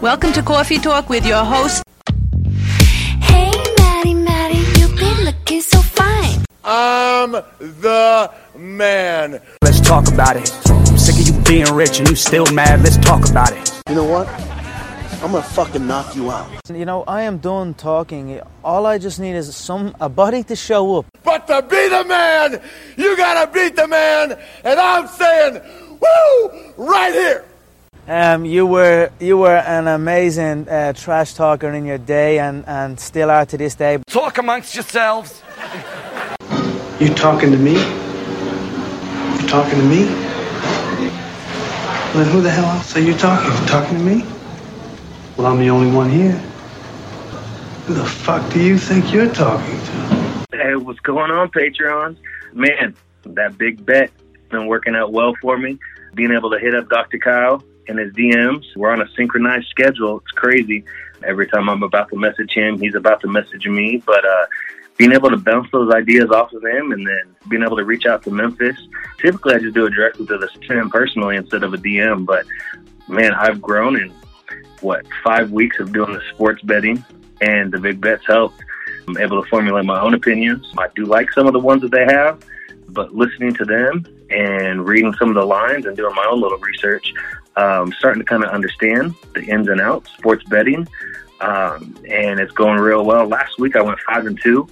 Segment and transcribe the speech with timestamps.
[0.00, 1.84] Welcome to Coffee Talk with your host.
[3.20, 6.44] Hey, Maddie, Maddie, you've been looking so fine.
[6.64, 9.40] I'm the man.
[9.62, 10.50] Let's talk about it.
[10.66, 12.82] I'm sick of you being rich and you still mad.
[12.82, 13.80] Let's talk about it.
[13.88, 14.26] You know what?
[15.22, 16.50] I'm gonna fucking knock you out.
[16.68, 18.40] You know, I am done talking.
[18.64, 21.06] All I just need is some a body to show up.
[21.22, 22.60] But to be the man,
[22.96, 24.38] you gotta beat the man.
[24.64, 25.60] And I'm saying,
[26.00, 27.44] woo, right here.
[28.10, 32.98] Um, you were you were an amazing uh, trash talker in your day, and, and
[32.98, 34.02] still are to this day.
[34.08, 35.40] Talk amongst yourselves.
[36.98, 37.74] You talking to me?
[37.74, 40.06] You talking to me?
[42.12, 43.48] Then who the hell else are you talking?
[43.48, 44.26] You talking to me?
[45.36, 46.32] Well, I'm the only one here.
[47.86, 50.46] Who the fuck do you think you're talking to?
[50.50, 52.16] Hey, what's going on, Patreon?
[52.54, 54.10] Man, that big bet
[54.48, 55.78] been working out well for me.
[56.16, 57.18] Being able to hit up Dr.
[57.18, 58.64] Kyle in his DMs.
[58.76, 60.18] We're on a synchronized schedule.
[60.18, 60.84] It's crazy.
[61.22, 64.02] Every time I'm about to message him, he's about to message me.
[64.04, 64.46] But uh,
[64.96, 68.04] being able to bounce those ideas off of him and then being able to reach
[68.06, 68.76] out to Memphis.
[69.18, 72.26] Typically, I just do it directly to the him personally instead of a DM.
[72.26, 72.44] But
[73.08, 74.12] man, I've grown in
[74.80, 77.02] what five weeks of doing the sports betting,
[77.40, 78.62] and the big bets helped.
[79.08, 80.70] I'm able to formulate my own opinions.
[80.76, 82.44] I do like some of the ones that they have,
[82.88, 86.58] but listening to them and reading some of the lines and doing my own little
[86.58, 87.12] research,
[87.56, 90.86] um, starting to kind of understand the ins and outs, sports betting,
[91.40, 93.26] um, and it's going real well.
[93.26, 94.68] Last week I went five and two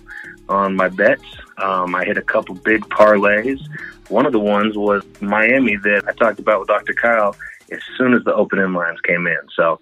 [0.48, 1.24] on my bets.
[1.58, 3.60] Um, I hit a couple big parlays.
[4.08, 6.94] One of the ones was Miami that I talked about with Dr.
[6.94, 7.36] Kyle
[7.70, 9.38] as soon as the open lines came in.
[9.54, 9.78] So,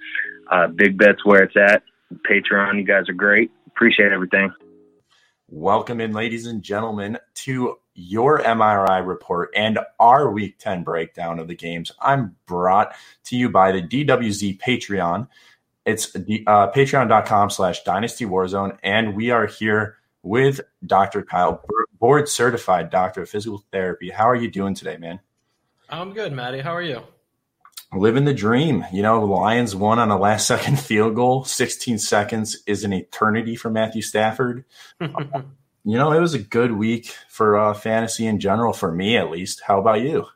[0.50, 1.82] uh, big bets where it's at.
[2.28, 3.50] Patreon, you guys are great.
[3.66, 4.52] Appreciate everything.
[5.48, 11.48] Welcome in, ladies and gentlemen, to your MRI report and our Week 10 breakdown of
[11.48, 11.90] the games.
[12.00, 12.94] I'm brought
[13.24, 15.28] to you by the DWZ Patreon.
[15.84, 21.22] It's uh, patreon.com slash dynasty warzone, and we are here with Dr.
[21.22, 21.64] Kyle,
[21.98, 24.10] board certified doctor of physical therapy.
[24.10, 25.20] How are you doing today, man?
[25.88, 26.60] I'm good, Maddie.
[26.60, 27.02] How are you?
[27.92, 28.84] living the dream.
[28.92, 31.44] You know, Lions won on a last second field goal.
[31.44, 34.64] 16 seconds is an eternity for Matthew Stafford.
[35.86, 39.30] you know, it was a good week for uh, fantasy in general, for me at
[39.30, 39.62] least.
[39.64, 40.26] How about you?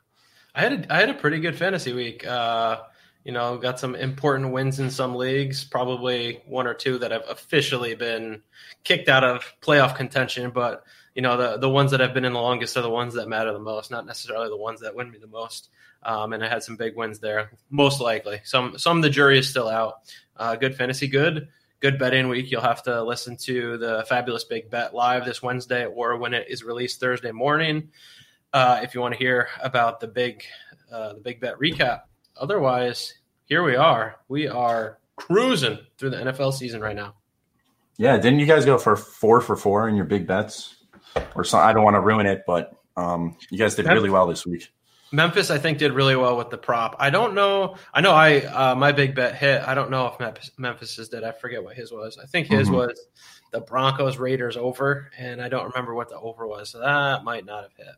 [0.55, 2.25] I had a, I had a pretty good fantasy week.
[2.25, 2.81] Uh,
[3.23, 7.23] you know, got some important wins in some leagues, probably one or two that have
[7.29, 8.41] officially been
[8.83, 12.33] kicked out of playoff contention, but you know, the the ones that have been in
[12.33, 15.11] the longest are the ones that matter the most, not necessarily the ones that win
[15.11, 15.69] me the most
[16.03, 17.51] um, and I had some big wins there.
[17.69, 19.95] Most likely, some some the jury is still out.
[20.35, 21.49] Uh, good fantasy, good
[21.81, 22.51] good betting week.
[22.51, 26.47] You'll have to listen to the fabulous big bet live this Wednesday or when it
[26.47, 27.89] is released Thursday morning.
[28.53, 30.43] Uh, if you want to hear about the big
[30.91, 32.01] uh, the big bet recap.
[32.37, 33.15] Otherwise,
[33.45, 34.17] here we are.
[34.27, 37.15] We are cruising through the NFL season right now.
[37.97, 40.75] Yeah, didn't you guys go for four for four in your big bets?
[41.35, 44.27] Or some, I don't want to ruin it, but um, you guys did really well
[44.27, 44.71] this week.
[45.11, 46.95] Memphis, I think, did really well with the prop.
[46.99, 47.75] I don't know.
[47.93, 49.61] I know I uh, my big bet hit.
[49.67, 51.23] I don't know if Memphis's did.
[51.23, 52.17] I forget what his was.
[52.17, 52.77] I think his mm-hmm.
[52.77, 53.07] was
[53.51, 56.69] the Broncos Raiders over, and I don't remember what the over was.
[56.69, 57.95] So that might not have hit.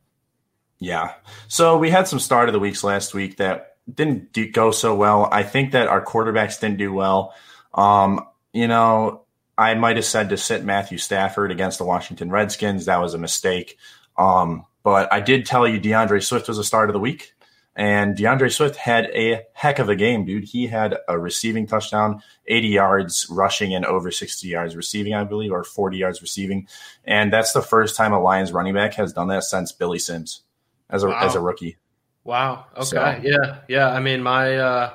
[0.79, 1.13] Yeah.
[1.47, 4.95] So we had some start of the weeks last week that didn't do, go so
[4.95, 5.29] well.
[5.31, 7.35] I think that our quarterbacks didn't do well.
[7.73, 9.23] Um, you know,
[9.57, 12.85] I might have said to sit Matthew Stafford against the Washington Redskins.
[12.85, 13.77] That was a mistake.
[14.17, 17.33] Um, but I did tell you D'Andre Swift was a start of the week.
[17.75, 20.43] And D'Andre Swift had a heck of a game, dude.
[20.43, 25.51] He had a receiving touchdown, 80 yards rushing, and over 60 yards receiving, I believe,
[25.51, 26.67] or 40 yards receiving.
[27.03, 30.41] And that's the first time a Lions running back has done that since Billy Sims
[30.87, 31.19] as a, wow.
[31.21, 31.77] as a rookie.
[32.23, 32.65] Wow.
[32.75, 32.83] Okay.
[32.85, 33.59] So, yeah.
[33.67, 33.89] Yeah.
[33.89, 34.93] I mean, my, uh,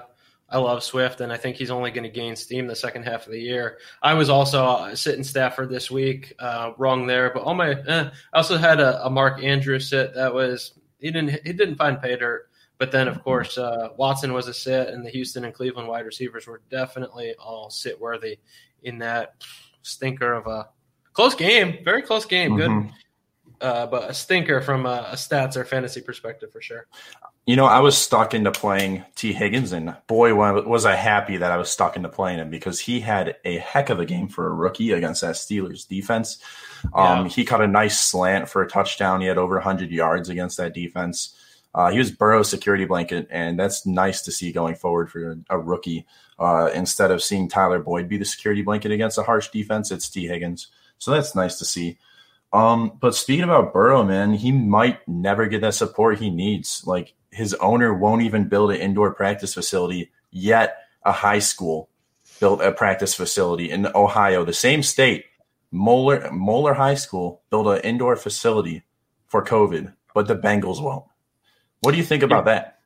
[0.50, 3.26] I love Swift, and I think he's only going to gain steam the second half
[3.26, 3.78] of the year.
[4.02, 8.10] I was also uh, sitting Stafford this week, uh, wrong there, but all my eh,
[8.32, 12.00] I also had a, a, Mark Andrews sit that was he didn't he didn't find
[12.00, 12.48] pay dirt,
[12.78, 16.06] but then of course uh, Watson was a sit, and the Houston and Cleveland wide
[16.06, 18.38] receivers were definitely all sit worthy
[18.82, 19.34] in that
[19.82, 20.68] stinker of a
[21.12, 22.86] close game, very close game, mm-hmm.
[22.86, 22.92] good.
[23.60, 26.86] Uh, but a stinker from a, a stats or fantasy perspective for sure.
[27.48, 29.32] You know, I was stuck into playing T.
[29.32, 33.00] Higgins, and boy, was I happy that I was stuck into playing him because he
[33.00, 36.42] had a heck of a game for a rookie against that Steelers defense.
[36.92, 37.28] Um, yeah.
[37.28, 39.22] He caught a nice slant for a touchdown.
[39.22, 41.34] He had over 100 yards against that defense.
[41.74, 45.58] Uh, he was Burrow's security blanket, and that's nice to see going forward for a
[45.58, 46.04] rookie.
[46.38, 50.10] Uh, instead of seeing Tyler Boyd be the security blanket against a harsh defense, it's
[50.10, 50.26] T.
[50.26, 50.66] Higgins.
[50.98, 51.96] So that's nice to see.
[52.52, 56.82] Um, but speaking about Burrow, man, he might never get that support he needs.
[56.86, 61.88] Like his owner won't even build an indoor practice facility, yet a high school
[62.40, 65.24] built a practice facility in Ohio, the same state.
[65.70, 68.82] Moeller Moeller High School built an indoor facility
[69.28, 71.04] for COVID, but the Bengals won't.
[71.80, 72.77] What do you think about that?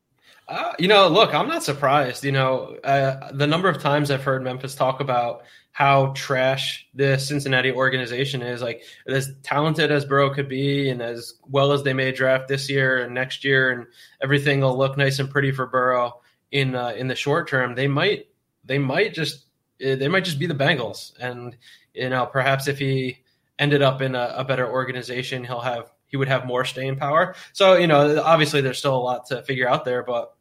[0.52, 2.24] Uh, you know, look, I'm not surprised.
[2.24, 7.16] You know, uh, the number of times I've heard Memphis talk about how trash the
[7.16, 11.94] Cincinnati organization is, like as talented as Burrow could be, and as well as they
[11.94, 13.86] may draft this year and next year, and
[14.22, 16.20] everything will look nice and pretty for Burrow
[16.50, 17.74] in uh, in the short term.
[17.74, 18.26] They might
[18.62, 19.46] they might just
[19.80, 21.56] eh, they might just be the Bengals, and
[21.94, 23.20] you know, perhaps if he
[23.58, 27.34] ended up in a, a better organization, he'll have he would have more staying power.
[27.54, 30.34] So, you know, obviously there's still a lot to figure out there, but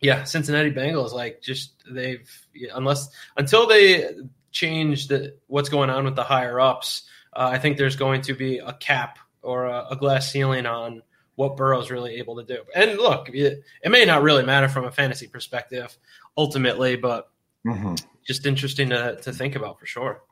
[0.00, 2.28] yeah, Cincinnati Bengals, like just they've
[2.74, 4.10] unless until they
[4.50, 7.02] change the what's going on with the higher ups,
[7.32, 11.02] uh, I think there's going to be a cap or a, a, glass ceiling on
[11.36, 12.62] what Burrow's really able to do.
[12.74, 15.96] And look, it, it, may not really matter from a fantasy perspective
[16.36, 17.30] ultimately, but
[17.64, 17.94] mm-hmm.
[18.26, 20.22] just interesting to to think about for sure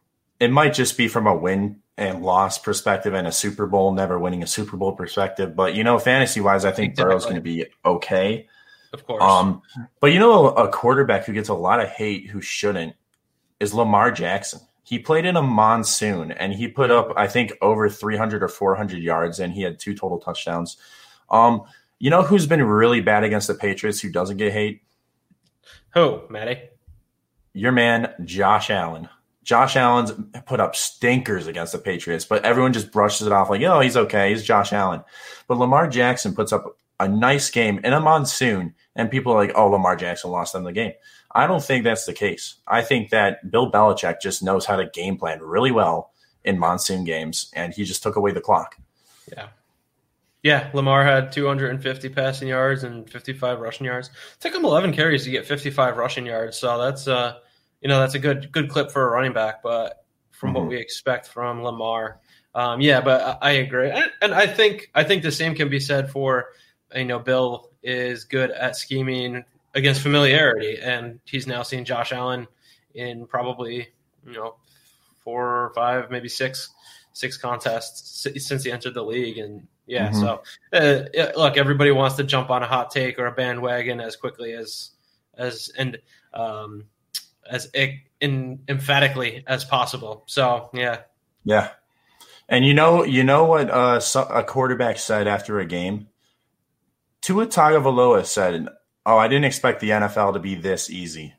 [0.41, 4.19] it might just be from a win and loss perspective and a Super Bowl, never
[4.19, 5.55] winning a Super Bowl perspective.
[5.55, 7.11] But you know, fantasy wise, I think exactly.
[7.11, 8.49] Burrow's going to be okay.
[8.95, 9.23] Of course.
[9.23, 9.61] Um,
[10.01, 12.95] but you know, a quarterback who gets a lot of hate who shouldn't
[13.59, 14.61] is Lamar Jackson.
[14.85, 19.03] He played in a monsoon and he put up, I think, over 300 or 400
[19.03, 20.77] yards and he had two total touchdowns.
[21.29, 21.63] Um,
[21.99, 24.83] you know who's been really bad against the Patriots who doesn't get hate?
[25.95, 26.61] Who, Matty?
[27.53, 29.09] Your man, Josh Allen.
[29.43, 30.13] Josh Allen's
[30.47, 33.97] put up stinkers against the Patriots, but everyone just brushes it off like, oh, he's
[33.97, 34.31] okay.
[34.31, 35.03] He's Josh Allen.
[35.49, 39.57] But Lamar Jackson puts up a nice game in a monsoon, and people are like,
[39.57, 40.93] oh, Lamar Jackson lost them the game.
[41.31, 42.57] I don't think that's the case.
[42.67, 46.13] I think that Bill Belichick just knows how to game plan really well
[46.45, 48.77] in monsoon games, and he just took away the clock.
[49.31, 49.49] Yeah.
[50.45, 54.09] Yeah, Lamar had 250 passing yards and 55 rushing yards.
[54.09, 57.37] It took him 11 carries to get 55 rushing yards, so that's uh
[57.81, 59.63] you know that's a good good clip for a running back.
[59.63, 60.59] But from mm-hmm.
[60.59, 62.21] what we expect from Lamar,
[62.55, 63.01] um, yeah.
[63.01, 66.11] But I, I agree, and, and, I think I think the same can be said
[66.11, 66.49] for
[66.95, 69.45] you know Bill is good at scheming
[69.75, 72.47] against familiarity, and he's now seen Josh Allen
[72.95, 73.89] in probably
[74.27, 74.57] you know
[75.23, 76.71] four or five, maybe six
[77.13, 80.11] six contests since he entered the league, and yeah.
[80.11, 80.21] Mm-hmm.
[80.21, 80.43] So
[80.73, 84.53] uh, look, everybody wants to jump on a hot take or a bandwagon as quickly
[84.53, 84.91] as
[85.37, 85.99] as and
[86.33, 86.85] um,
[87.49, 87.69] as
[88.21, 90.25] in, emphatically as possible.
[90.27, 91.01] So yeah,
[91.45, 91.71] yeah.
[92.49, 94.01] And you know, you know what uh,
[94.31, 96.09] a quarterback said after a game.
[97.25, 98.69] Tua Tagovailoa said,
[99.07, 101.33] "Oh, I didn't expect the NFL to be this easy."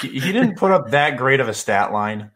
[0.00, 2.30] He, he didn't put up that great of a stat line,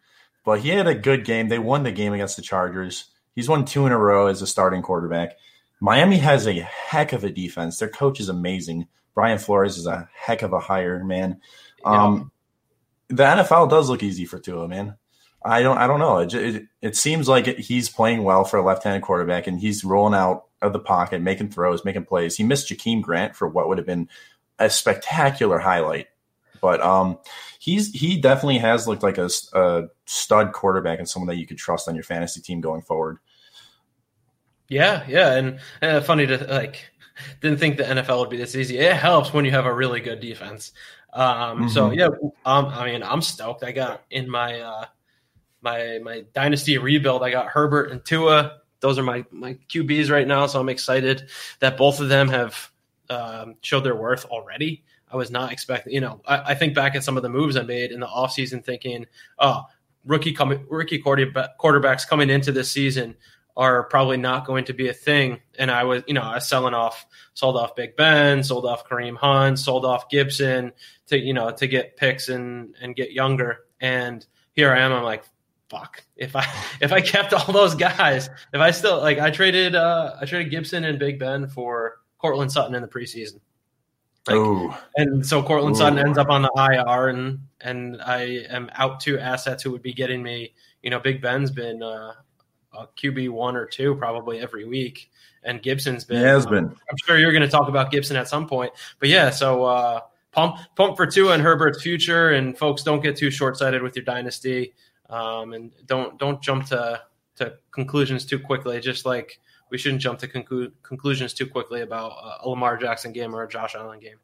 [0.45, 1.49] but he had a good game.
[1.49, 3.07] They won the game against the Chargers.
[3.35, 5.39] He's won two in a row as a starting quarterback.
[5.81, 7.79] Miami has a heck of a defense.
[7.79, 8.89] Their coach is amazing.
[9.15, 11.41] Brian Flores is a heck of a hire, man.
[11.83, 12.31] Um,
[13.09, 14.99] the NFL does look easy for Tua, man.
[15.49, 16.19] I don't, I don't know.
[16.19, 19.85] It, it, it seems like it, he's playing well for a left-handed quarterback, and he's
[19.85, 22.37] rolling out of the pocket, making throws, making plays.
[22.37, 24.09] He missed Jakeem Grant for what would have been
[24.59, 26.09] a spectacular highlight,
[26.61, 27.19] but um,
[27.59, 31.59] he's he definitely has looked like a, a stud quarterback and someone that you could
[31.59, 33.19] trust on your fantasy team going forward.
[34.69, 36.91] Yeah, yeah, and uh, funny to like
[37.41, 38.79] didn't think the NFL would be this easy.
[38.79, 40.73] It helps when you have a really good defense.
[41.13, 41.69] Um, mm-hmm.
[41.69, 42.09] So yeah,
[42.45, 43.65] um, I mean, I'm stoked.
[43.65, 44.85] I got in my uh,
[45.61, 47.23] my my dynasty rebuild.
[47.23, 48.59] I got Herbert and Tua.
[48.81, 50.47] Those are my my QBs right now.
[50.47, 51.29] So I'm excited
[51.61, 52.71] that both of them have
[53.11, 54.85] um, showed their worth already.
[55.11, 55.95] I was not expecting.
[55.95, 58.07] You know, I, I, think back at some of the moves I made in the
[58.07, 59.07] offseason thinking,
[59.39, 59.65] oh,
[60.05, 60.37] rookie
[60.69, 63.17] rookie quarterbacks coming into this season
[63.57, 65.41] are probably not going to be a thing.
[65.59, 68.89] And I was, you know, I was selling off, sold off Big Ben, sold off
[68.89, 70.73] Kareem Hunt, sold off Gibson
[71.09, 73.65] to, you know, to get picks and and get younger.
[73.81, 74.93] And here I am.
[74.93, 75.25] I'm like,
[75.69, 76.05] fuck.
[76.17, 76.47] If I
[76.81, 80.51] if I kept all those guys, if I still like, I traded uh I traded
[80.51, 83.41] Gibson and Big Ben for Courtland Sutton in the preseason.
[84.27, 85.79] Like, and so Courtland Ooh.
[85.79, 89.83] Sutton ends up on the IR, and and I am out two assets who would
[89.83, 90.53] be getting me.
[90.83, 92.13] You know, Big Ben's been uh,
[92.75, 95.11] a QB one or two probably every week.
[95.45, 96.19] And Gibson's been.
[96.19, 96.65] He has um, been.
[96.65, 98.73] I'm sure you're going to talk about Gibson at some point.
[98.99, 100.01] But yeah, so uh,
[100.33, 102.31] pump pump for Tua and Herbert's future.
[102.31, 104.75] And folks, don't get too short sighted with your dynasty,
[105.09, 107.03] um, and don't don't jump to
[107.37, 108.81] to conclusions too quickly.
[108.81, 112.13] Just like we shouldn't jump to conclu- conclusions too quickly about
[112.43, 114.17] a Lamar Jackson game or a Josh Allen game.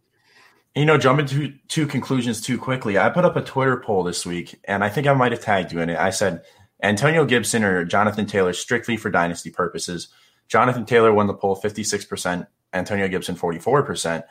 [0.74, 2.98] You know, jumping to, to conclusions too quickly.
[2.98, 5.72] I put up a Twitter poll this week, and I think I might have tagged
[5.72, 5.98] you in it.
[5.98, 6.42] I said,
[6.82, 10.08] Antonio Gibson or Jonathan Taylor strictly for dynasty purposes.
[10.48, 14.24] Jonathan Taylor won the poll 56%, Antonio Gibson 44%.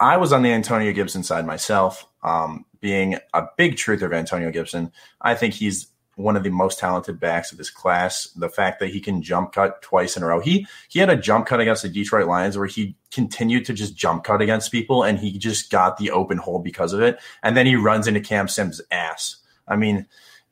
[0.00, 4.50] I was on the Antonio Gibson side myself, um, being a big truther of Antonio
[4.50, 4.92] Gibson.
[5.22, 5.86] I think he's
[6.16, 8.28] one of the most talented backs of this class.
[8.36, 10.38] The fact that he can jump cut twice in a row.
[10.38, 13.96] He he had a jump cut against the Detroit Lions where he continued to just
[13.96, 17.18] jump cut against people and he just got the open hole because of it.
[17.42, 19.36] And then he runs into Cam Sims' ass.
[19.66, 20.06] I mean,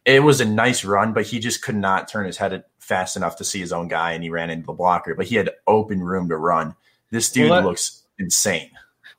[0.06, 3.36] it was a nice run, but he just could not turn his head fast enough
[3.36, 5.14] to see his own guy and he ran into the blocker.
[5.14, 6.76] But he had open room to run.
[7.10, 8.70] This dude Well, that- looks insane.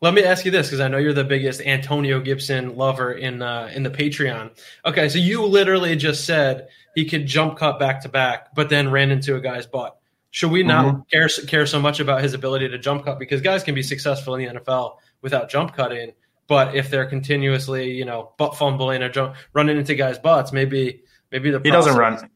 [0.04, 3.42] Let me ask you this because I know you're the biggest Antonio Gibson lover in
[3.42, 4.52] uh, in the Patreon.
[4.86, 8.92] Okay, so you literally just said he could jump cut back to back, but then
[8.92, 9.98] ran into a guy's butt.
[10.32, 11.10] Should we not Mhm.
[11.10, 14.36] care care so much about his ability to jump cut because guys can be successful
[14.36, 16.12] in the NFL without jump cutting,
[16.50, 21.02] but if they're continuously you know butt fumbling or jump running into guys' butts, maybe
[21.32, 22.30] maybe the He doesn't run.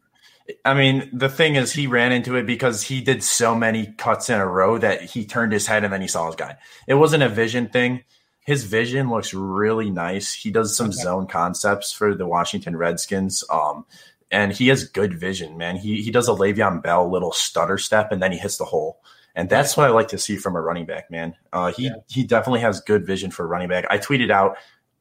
[0.63, 4.29] I mean, the thing is, he ran into it because he did so many cuts
[4.29, 6.57] in a row that he turned his head and then he saw his guy.
[6.87, 8.03] It wasn't a vision thing.
[8.45, 10.33] His vision looks really nice.
[10.33, 13.43] He does some zone concepts for the Washington Redskins.
[13.49, 13.85] Um,
[14.31, 15.75] and he has good vision, man.
[15.75, 19.01] He he does a Le'Veon Bell little stutter step and then he hits the hole.
[19.35, 21.35] And that's what I like to see from a running back, man.
[21.53, 23.85] Uh, he he definitely has good vision for a running back.
[23.89, 24.57] I tweeted out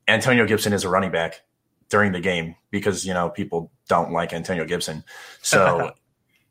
[0.08, 1.42] Antonio Gibson is a running back
[1.88, 5.04] during the game because you know people don't like Antonio Gibson.
[5.42, 5.92] So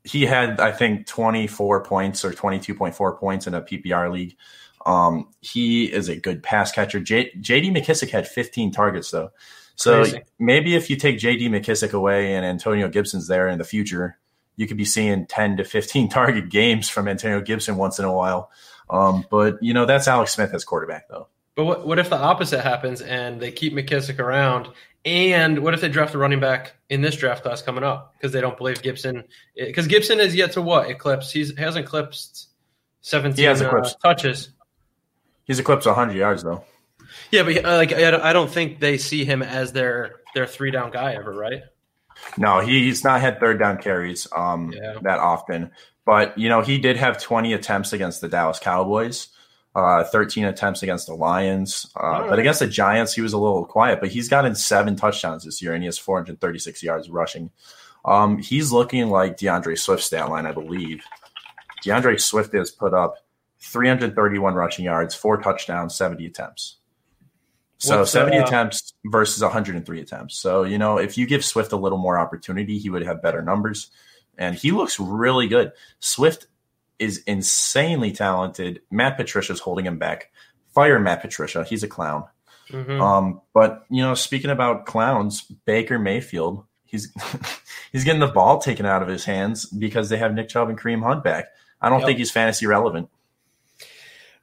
[0.05, 4.37] he had I think 24 points or 22.4 points in a PPR league.
[4.85, 6.99] Um, he is a good pass catcher.
[6.99, 9.31] J- JD McKissic had 15 targets though.
[9.75, 10.21] So Crazy.
[10.39, 14.17] maybe if you take JD McKissic away and Antonio Gibson's there in the future,
[14.55, 18.13] you could be seeing 10 to 15 target games from Antonio Gibson once in a
[18.13, 18.51] while.
[18.89, 21.27] Um, but you know, that's Alex Smith as quarterback though.
[21.55, 24.69] But what, what if the opposite happens and they keep McKissic around?
[25.05, 28.31] And what if they draft a running back in this draft class coming up because
[28.33, 29.23] they don't believe Gibson?
[29.55, 31.31] Because Gibson is yet to what eclipse?
[31.31, 32.49] He's he hasn't eclipsed
[33.01, 34.49] seventeen He has uh, touches.
[35.43, 36.63] He's eclipsed 100 yards though.
[37.29, 40.89] Yeah, but uh, like I don't- think they see him as their their three down
[40.89, 41.61] guy ever, right?
[42.37, 44.95] No, he's not had third down carries um, Yeah.
[45.03, 45.71] that often.
[46.05, 49.27] But, you know, he did have 20 attempts against the Dallas Cowboys,
[49.75, 51.91] uh, 13 attempts against the Lions.
[51.95, 52.27] Uh.
[52.27, 53.99] But against the Giants, he was a little quiet.
[53.99, 57.51] But he's gotten seven touchdowns this year, and he has 436 yards rushing.
[58.05, 61.03] Um, he's looking like D'Andre Swift's stat line, I believe.
[61.83, 63.15] D'Andre Swift has put up
[63.59, 66.77] 331 rushing yards, four touchdowns, 70 attempts.
[67.77, 70.37] So What's, 70 uh, attempts versus 103 attempts.
[70.37, 73.41] So, you know, if you give Swift a little more opportunity, he would have better
[73.41, 73.89] numbers.
[74.37, 75.71] And he looks really good.
[75.99, 76.47] Swift
[76.99, 78.81] is insanely talented.
[78.91, 80.31] Matt Patricia's holding him back.
[80.73, 81.63] Fire Matt Patricia.
[81.63, 82.25] He's a clown.
[82.69, 82.99] Mhm.
[83.01, 87.13] Um, but you know, speaking about clowns, Baker Mayfield, he's
[87.91, 90.79] he's getting the ball taken out of his hands because they have Nick Chubb and
[90.79, 91.45] Kareem Hunt back.
[91.81, 92.07] I don't Yep.
[92.07, 93.09] think he's fantasy relevant.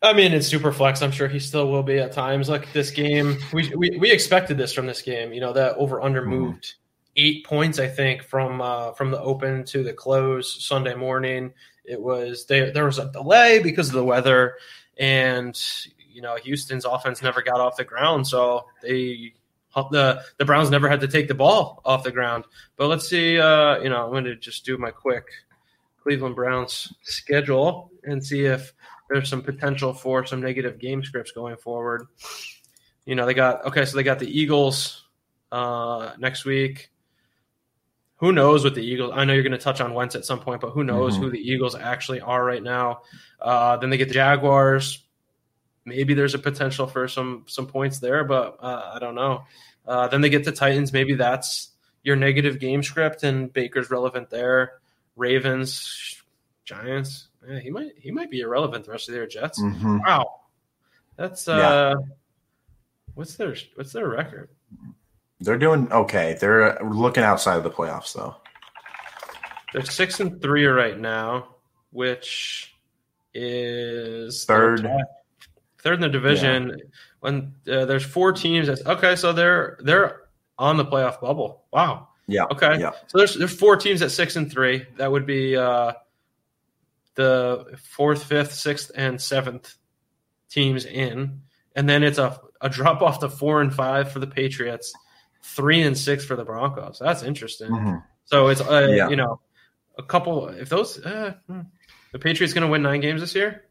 [0.02, 1.00] I mean, it's super flex.
[1.00, 2.48] I'm sure he still will be at times.
[2.48, 5.32] Like this game, we we, we expected this from this game.
[5.32, 6.74] You know, that over under moved
[7.16, 7.78] eight points.
[7.78, 11.52] I think from uh, from the open to the close Sunday morning.
[11.84, 14.56] It was they, there was a delay because of the weather,
[14.98, 15.60] and
[16.10, 19.34] you know Houston's offense never got off the ground, so they
[19.90, 22.44] the the Browns never had to take the ball off the ground.
[22.76, 23.38] But let's see.
[23.38, 25.24] Uh, you know, I'm going to just do my quick
[26.02, 28.72] Cleveland Browns schedule and see if
[29.08, 32.06] there's some potential for some negative game scripts going forward.
[33.06, 35.04] You know, they got okay, so they got the Eagles
[35.50, 36.90] uh, next week.
[38.22, 39.10] Who knows what the Eagles?
[39.16, 41.20] I know you're going to touch on Wentz at some point, but who knows Mhm.
[41.22, 43.02] who the Eagles actually are right now?
[43.40, 45.02] Uh, then they get the Jaguars.
[45.84, 49.42] Maybe there's a potential for some some points there, but uh, I don't know.
[49.84, 50.92] Uh, then they get the Titans.
[50.92, 51.70] Maybe that's
[52.04, 54.74] your negative game script, and Baker's relevant there.
[55.16, 56.22] Ravens,
[56.64, 57.26] Giants.
[57.44, 59.60] Yeah, he might he might be irrelevant the rest of their Jets.
[59.60, 59.98] Mhm.
[60.06, 60.42] Wow,
[61.16, 61.94] that's uh,
[63.14, 64.48] what's their what's their record?
[65.44, 66.36] They're doing okay.
[66.40, 68.36] They're looking outside of the playoffs, though.
[69.72, 71.56] They're six and three right now,
[71.90, 72.74] which
[73.34, 74.86] is Third.
[75.80, 76.76] third in the division.
[77.20, 79.16] When uh, there's four teams, that's okay.
[79.16, 80.22] So they're they're
[80.58, 81.64] on the playoff bubble.
[81.72, 82.08] Wow.
[82.26, 82.44] Yeah.
[82.50, 82.78] Okay.
[82.78, 82.92] Yeah.
[83.08, 84.86] So there's there's four teams at six and three.
[84.96, 85.92] That would be uh,
[87.14, 89.74] the fourth, fifth, sixth, and seventh
[90.48, 91.40] teams in,
[91.74, 94.92] and then it's a a drop off to four and five for the Patriots,
[95.42, 96.98] three and six for the Broncos.
[96.98, 97.70] That's interesting.
[97.70, 98.02] Mhm.
[98.24, 99.08] So it's uh, Yeah.
[99.08, 99.40] you know
[99.98, 100.48] a couple.
[100.48, 101.60] If those uh, hmm.
[102.12, 103.64] the Patriots going to win nine games this year,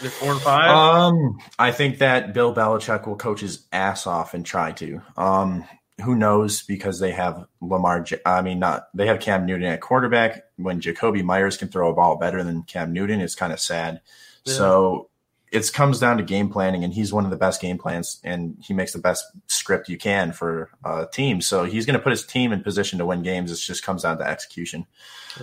[0.00, 0.70] they're four and five.
[0.70, 5.00] Um, I think that Bill Belichick will coach his ass off and try to.
[5.16, 5.64] Um,
[6.02, 6.62] who knows?
[6.62, 8.04] Because they have Lamar.
[8.24, 10.44] I mean, not they have Cam Newton at quarterback.
[10.56, 14.00] When Jakobi Meyers can throw a ball better than Cam Newton, it's kind of sad.
[14.44, 14.54] Yeah.
[14.54, 15.09] So
[15.50, 18.56] it comes down to game planning, and he's one of the best game plans, and
[18.62, 21.40] he makes the best script you can for a team.
[21.40, 23.50] So he's going to put his team in position to win games.
[23.50, 24.86] It just comes down to execution.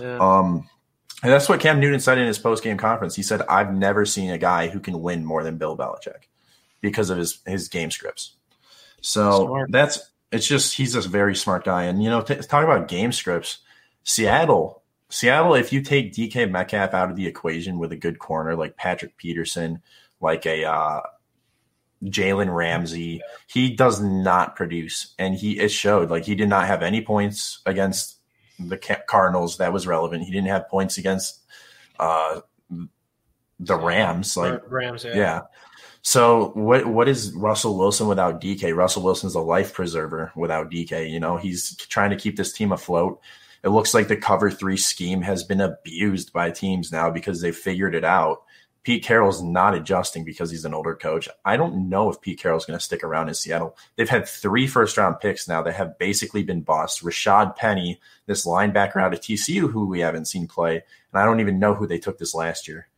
[0.00, 0.18] Yeah.
[0.18, 0.68] Um,
[1.22, 3.16] and that's what Cam Newton said in his post game conference.
[3.16, 6.28] He said, "I've never seen a guy who can win more than Bill Belichick
[6.80, 8.36] because of his his game scripts."
[9.00, 9.72] So Smart.
[9.72, 11.84] that's it's just he's a very smart guy.
[11.84, 13.58] And you know, t- talk about game scripts.
[14.04, 14.77] Seattle,
[15.10, 15.54] Seattle.
[15.54, 19.16] If you take DK Metcalf out of the equation with a good corner like Patrick
[19.16, 19.80] Peterson,
[20.20, 21.00] like a uh,
[22.04, 26.10] Jalen Ramsey, he does not produce, and he it showed.
[26.10, 28.18] Like he did not have any points against
[28.58, 30.24] the Cardinals that was relevant.
[30.24, 31.40] He didn't have points against
[31.98, 32.40] uh,
[33.58, 34.36] the Rams.
[34.36, 35.16] Like Rams, yeah.
[35.16, 35.40] yeah.
[36.02, 38.74] So what what is Russell Wilson without DK?
[38.74, 41.10] Russell Wilson's a life preserver without DK.
[41.10, 43.20] You know, he's trying to keep this team afloat.
[43.68, 47.52] It looks like the cover three scheme has been abused by teams now because they
[47.52, 48.44] figured it out.
[48.82, 51.28] Pete Carroll's not adjusting because he's an older coach.
[51.44, 53.76] I don't know if Pete Carroll's going to stick around in Seattle.
[53.96, 57.04] They've had three first round picks now that have basically been bust.
[57.04, 61.40] Rashad Penny, this linebacker out of TCU, who we haven't seen play, and I don't
[61.40, 62.88] even know who they took this last year.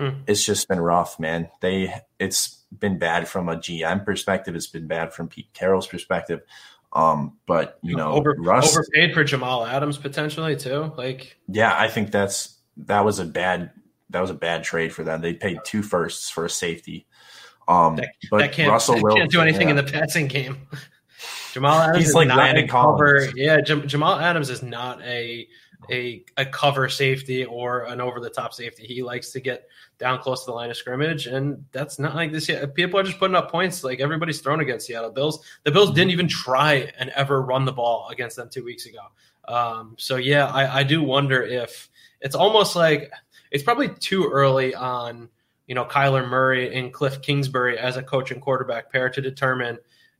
[0.00, 0.22] Hmm.
[0.26, 1.50] It's just been rough, man.
[1.60, 4.56] They it's been bad from a GM perspective.
[4.56, 6.40] It's been bad from Pete Carroll's perspective.
[6.94, 10.92] Um, but you know, Over, Russ, overpaid for Jamal Adams potentially too.
[10.96, 13.70] Like yeah, I think that's that was a bad
[14.10, 15.20] that was a bad trade for them.
[15.20, 17.06] They paid two firsts for a safety.
[17.66, 20.68] Um, that, but that can't, Russell Wilson can't do anything in the passing game.
[21.52, 23.18] Jamal Adams He's is like not Landon a cover.
[23.20, 23.32] Collins.
[23.36, 25.48] Yeah, Jam- Jamal Adams is not a
[25.90, 28.86] a a cover safety or an over the top safety.
[28.86, 32.32] He likes to get down close to the line of scrimmage, and that's not like
[32.32, 32.74] this yet.
[32.74, 33.84] People are just putting up points.
[33.84, 35.44] Like everybody's thrown against Seattle Bills.
[35.64, 39.00] The Bills didn't even try and ever run the ball against them two weeks ago.
[39.46, 41.88] Um, so yeah, I, I do wonder if
[42.20, 43.12] it's almost like
[43.50, 45.28] it's probably too early on.
[45.66, 49.78] You know, Kyler Murray and Cliff Kingsbury as a coach and quarterback pair to determine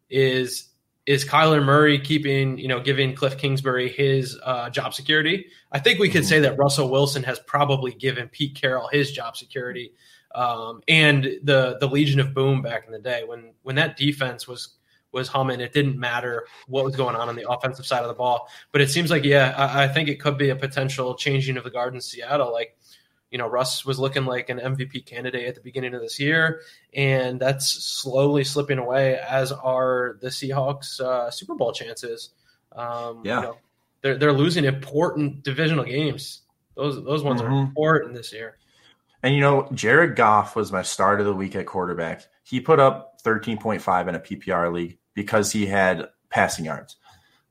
[0.08, 0.68] is
[1.06, 5.46] is Kyler Murray keeping, you know, giving Cliff Kingsbury his uh, job security?
[5.70, 9.36] I think we could say that Russell Wilson has probably given Pete Carroll his job
[9.36, 9.92] security,
[10.34, 14.48] um, and the the Legion of Boom back in the day when when that defense
[14.48, 14.76] was
[15.12, 15.60] was humming.
[15.60, 18.80] It didn't matter what was going on on the offensive side of the ball, but
[18.80, 21.70] it seems like yeah, I, I think it could be a potential changing of the
[21.70, 22.78] guard in Seattle, like
[23.34, 26.60] you know, Russ was looking like an MVP candidate at the beginning of this year,
[26.94, 32.30] and that's slowly slipping away, as are the Seahawks' uh, Super Bowl chances.
[32.70, 33.36] Um, Yeah.
[33.38, 33.56] you know,
[34.02, 36.42] they're they're losing important divisional games.
[36.76, 37.64] Those those ones are Mhm.
[37.66, 38.56] important this year.
[39.24, 42.22] And you know, Jared Goff was my start of the week at quarterback.
[42.44, 46.98] He put up 13.5 in a PPR league because he had passing yards.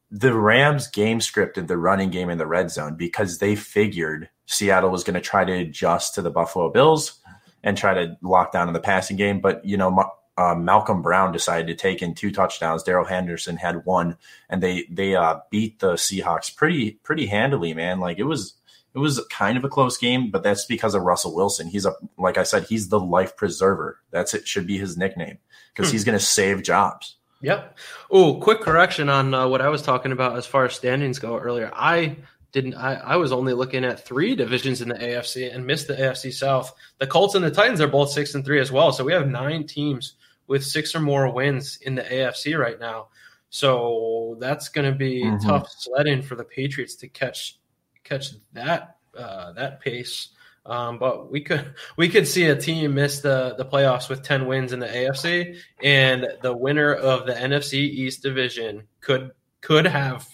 [0.10, 4.90] The Rams game scripted the running game in the red zone because they figured Seattle
[4.90, 7.20] was going to try to adjust to the Buffalo Bills
[7.64, 9.40] and try to lock down in the passing game.
[9.40, 12.84] But, you know, uh, Malcolm Brown decided to take in two touchdowns.
[12.84, 14.18] Darrell Henderson had one,
[14.50, 18.00] and they they uh, beat the Seahawks pretty pretty handily, man.
[18.00, 18.56] Like it was
[18.96, 21.68] it was kind of a close game, but that's because of Russell Wilson.
[21.68, 24.00] He's a like I said, he's the life preserver.
[24.10, 24.48] That's it.
[24.48, 25.38] Should be his nickname
[25.76, 25.94] because Hmm.
[25.94, 27.18] he's going to save jobs.
[27.42, 27.78] Yep.
[28.10, 31.38] Oh, quick correction on uh, what I was talking about as far as standings go
[31.38, 31.70] earlier.
[31.76, 32.16] I
[32.54, 32.76] didn't.
[32.76, 36.32] I, I was only looking at three divisions in the AFC and missed the AFC
[36.32, 36.74] South.
[37.00, 38.94] The Colts and the Titans are both six and three as well.
[38.94, 40.14] So we have nine teams
[40.48, 43.08] with six or more wins in the AFC right now.
[43.50, 45.44] So that's going to be Mhm.
[45.46, 47.60] tough sledding for the Patriots to catch
[48.04, 50.30] catch that uh, that pace.
[50.66, 54.46] Um, but we could we could see a team miss the the playoffs with ten
[54.48, 60.28] wins in the AFC, and the winner of the NFC East division could could have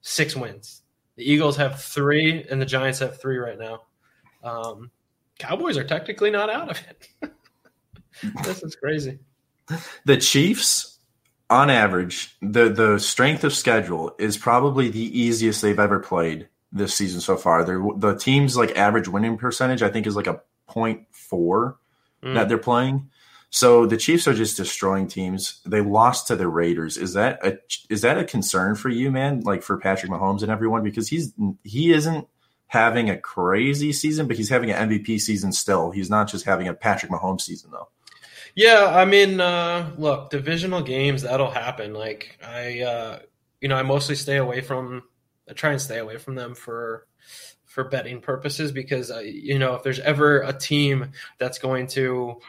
[0.00, 0.82] six wins.
[1.16, 3.82] The Eagles have three, and the Giants have three right now.
[4.42, 4.90] Um,
[5.38, 7.32] Cowboys are technically not out of it.
[8.44, 9.18] this is crazy.
[10.04, 10.98] The Chiefs,
[11.50, 16.94] on average, the the strength of schedule is probably the easiest they've ever played this
[16.94, 17.64] season so far.
[17.64, 20.40] They're, the team's like average winning percentage, I think, is like a
[21.12, 21.78] four
[22.24, 22.34] Mm.
[22.34, 23.10] that they're playing.
[23.54, 25.60] So the Chiefs are just destroying teams.
[25.64, 26.96] They lost to the Raiders.
[26.96, 27.56] Is that a
[27.88, 29.42] is that a concern for you, man?
[29.42, 32.26] Like for Patrick Mahomes and everyone because he's he isn't
[32.66, 35.92] having a crazy season, but he's having an MVP season still.
[35.92, 37.90] He's not just having a Patrick Mahomes season though.
[38.56, 41.94] Yeah, I mean, uh, look, divisional games that'll happen.
[41.94, 43.18] Like I, uh,
[43.60, 45.04] you know, I mostly stay away from.
[45.48, 47.06] I try and stay away from them for
[47.66, 52.40] for betting purposes because uh, you know if there's ever a team that's going to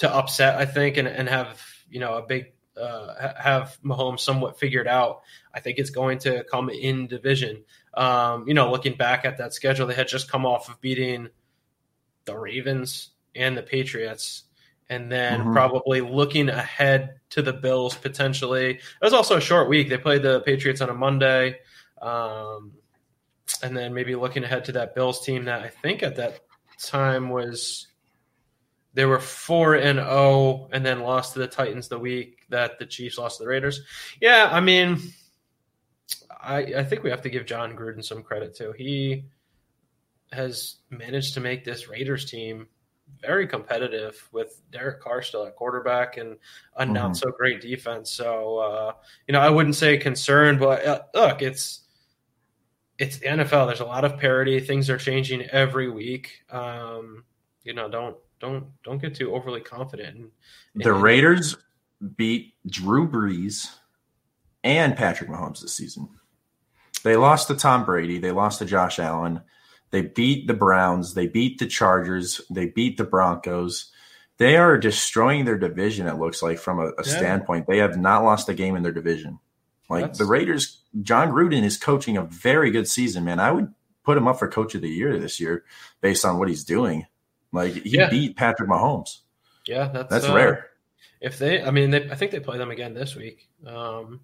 [0.00, 4.20] to upset, I think, and and have you know a big uh, ha- have Mahomes
[4.20, 5.22] somewhat figured out.
[5.54, 7.64] I think it's going to come in division.
[7.94, 11.28] Um, you know, looking back at that schedule, they had just come off of beating
[12.24, 14.44] the Ravens, and the Patriots,
[14.88, 15.52] and then Mhm.
[15.52, 18.70] probably looking ahead to the Bills potentially.
[18.76, 19.88] It was also a short week.
[19.88, 21.60] They played the Patriots on a Monday,
[22.02, 22.72] um,
[23.62, 26.40] and then maybe looking ahead to that Bills team that I think at that
[26.82, 27.86] time was
[28.94, 32.86] they were four and zero, and then lost to the Titans the week that the
[32.86, 33.82] Chiefs lost to the Raiders.
[34.20, 35.00] Yeah, I mean,
[36.40, 38.72] I I think we have to give Jon Gruden some credit too.
[38.76, 39.24] He
[40.32, 42.68] has managed to make this Raiders team
[43.20, 46.38] very competitive with Derek Carr still at quarterback and
[46.76, 47.16] a not Mhm.
[47.16, 48.10] so great defense.
[48.10, 48.92] So uh,
[49.26, 51.80] you know, I wouldn't say concerned, but uh, look, it's
[52.98, 53.66] it's the NFL.
[53.66, 54.60] There's a lot of parity.
[54.60, 56.42] Things are changing every week.
[56.50, 57.24] Um,
[57.64, 60.16] you know, don't don't don't get too overly confident.
[60.16, 60.30] in-
[60.82, 61.56] The in- Raiders
[62.16, 63.74] beat Drew Brees
[64.64, 66.08] and Patrick Mahomes this season.
[67.02, 68.18] They lost to Tom Brady.
[68.18, 69.40] They lost to Josh Allen.
[69.90, 71.14] They beat the Browns.
[71.14, 72.40] They beat the Chargers.
[72.50, 73.90] They beat the Broncos.
[74.38, 77.16] They are destroying their division, it looks like, from a, a Yeah.
[77.16, 77.66] standpoint.
[77.66, 79.38] They have not lost a game in their division.
[79.88, 83.40] Like That's- the Raiders, Jon Gruden is coaching a very good season, man.
[83.40, 83.74] I would
[84.04, 85.64] put him up for coach of the year this year
[86.00, 87.06] based on what he's doing.
[87.52, 88.10] Like he Yeah.
[88.10, 89.18] beat Patrick Mahomes.
[89.66, 90.70] Yeah, that's That's uh, rare.
[91.20, 93.48] If they, I mean, they, I think they play them again this week.
[93.66, 94.20] Um,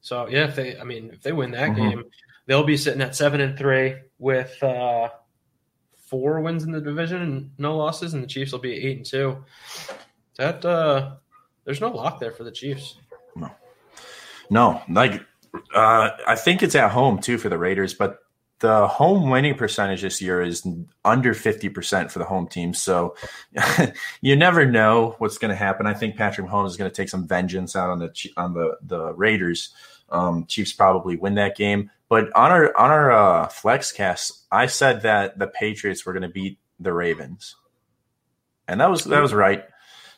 [0.00, 1.76] so yeah, if they, I mean, if they win that Mhm.
[1.76, 2.04] game,
[2.46, 5.08] they'll be sitting at seven and three with uh,
[5.96, 9.06] four wins in the division and no losses, and the Chiefs will be eight and
[9.06, 9.44] two.
[10.36, 11.16] That uh,
[11.64, 12.96] there's no lock there for the Chiefs.
[13.36, 13.50] No,
[14.50, 15.24] no, like
[15.74, 18.18] uh, I think it's at home too for the Raiders, but
[18.62, 20.64] the home winning percentage this year is
[21.04, 22.72] under 50% for the home team.
[22.72, 23.16] So
[24.20, 25.84] you never know what's going to happen.
[25.88, 28.78] I think Patrick Mahomes is going to take some vengeance out on the on the
[28.80, 29.74] the Raiders.
[30.10, 34.66] Um, Chiefs probably win that game, but on our on our uh, flex cast, I
[34.66, 37.56] said that the Patriots were going to beat the Ravens,
[38.68, 39.64] and that was that was right.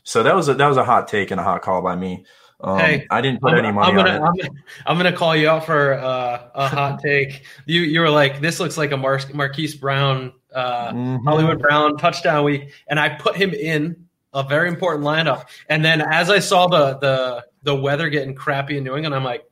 [0.03, 2.27] So that was a, that was a hot take and a hot call by me.
[2.61, 4.21] Um, Hey, I didn't put I'm, any I'm money gonna, on it.
[4.21, 4.51] I'm, gonna,
[4.87, 7.45] I'm gonna call you out for uh, a hot take.
[7.67, 11.25] You you were like, this looks like a Mar- Marquise Brown, uh, Mhm.
[11.25, 13.97] Hollywood Brown touchdown week, and I put him in
[14.33, 15.47] a very important lineup.
[15.69, 19.25] And then as I saw the the the weather getting crappy in New England, I'm
[19.25, 19.45] like,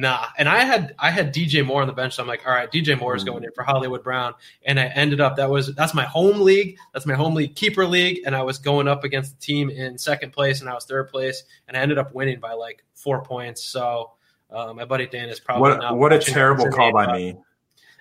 [0.00, 0.26] nah.
[0.38, 2.70] And I had I had DJ Moore on the bench, so I'm like, all right,
[2.70, 5.94] DJ Moore is going in for Hollywood Brown, and I ended up that was that's
[5.94, 9.38] my home league, that's my home league keeper league, and I was going up against
[9.38, 12.40] the team in second place, and I was third place, and I ended up winning
[12.40, 13.62] by like four points.
[13.64, 14.10] So.
[14.50, 17.36] Uh, my buddy Dan is probably What not what a terrible call by me.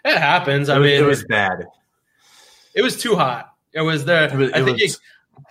[0.05, 0.69] It happens.
[0.69, 1.65] I It was, mean, it was bad.
[2.75, 3.53] it was too hot.
[3.71, 4.25] It was the.
[4.25, 4.99] It was- I think was-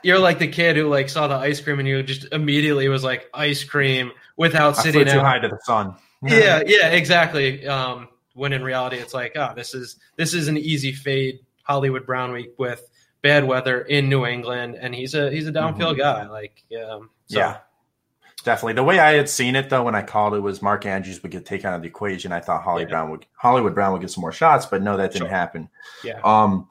[0.04, 2.88] you, are like the kid who like saw the ice cream and you just immediately
[2.88, 5.96] was like ice cream without I sitting flew too high to the sun.
[6.22, 7.66] Yeah, yeah, exactly.
[7.66, 12.06] Um, when in reality, it's like, oh, this is this is an easy fade Hollywood
[12.06, 12.82] Brown week with
[13.22, 16.28] bad weather in New England, and he's a he's a downfield guy.
[16.28, 17.56] Like, um, so, Yeah,
[18.44, 18.74] definitely.
[18.74, 21.32] The way I had seen it though, when I called it, was Mark Andrews would
[21.32, 22.32] get taken out of the equation.
[22.32, 22.88] I thought Holly Yeah.
[22.88, 25.36] Brown would Hollywood Brown would get some more shots, but no, that didn't Sure.
[25.36, 25.68] happen.
[26.04, 26.20] yeah.
[26.24, 26.68] Um,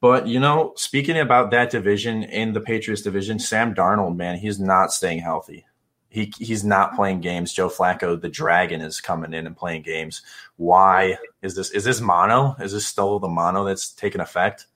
[0.00, 4.58] but you know, speaking about that division in the Patriots division, Sam Darnold, man, he's
[4.60, 5.64] not staying healthy.
[6.14, 7.52] He he's not playing games.
[7.52, 10.22] Joe Flacco, the Dragon, is coming in and playing games.
[10.56, 11.70] Why is this?
[11.70, 12.56] Is this mono?
[12.60, 14.66] Is this still the mono that's taking effect?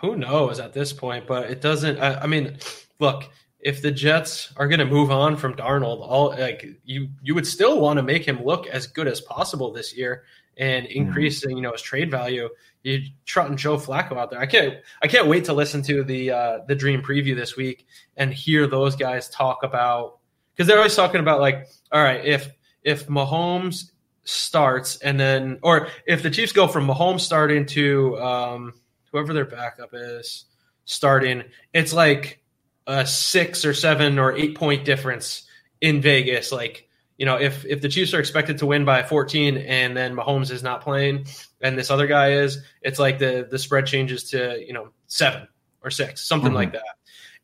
[0.00, 2.58] who knows at this point but it doesn't I, I mean
[2.98, 3.24] look
[3.60, 7.46] if the jets are going to move on from darnold all like you you would
[7.46, 10.24] still want to make him look as good as possible this year
[10.58, 12.48] and increasing you know his trade value
[12.82, 16.30] you trotting joe flacco out there i can't i can't wait to listen to the
[16.30, 20.18] uh the dream preview this week and hear those guys talk about
[20.56, 22.48] because they're always talking about like all right if
[22.82, 23.90] if mahomes
[24.24, 28.72] starts and then or if the chiefs go from mahomes starting to um
[29.12, 30.44] whoever their backup is
[30.84, 31.42] starting,
[31.72, 32.40] it's like
[32.86, 35.46] a six or seven or eight point difference
[35.80, 36.52] in Vegas.
[36.52, 36.88] Like,
[37.18, 40.50] you know, if if the Chiefs are expected to win by 14 and then Mahomes
[40.50, 41.26] is not playing
[41.60, 45.48] and this other guy is, it's like the the spread changes to, you know, seven
[45.82, 46.56] or six, something Mhm.
[46.56, 46.84] like that.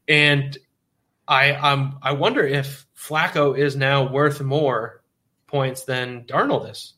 [0.07, 0.57] And
[1.27, 5.03] I um I wonder if Flacco is now worth more
[5.49, 6.95] points than Darnold is.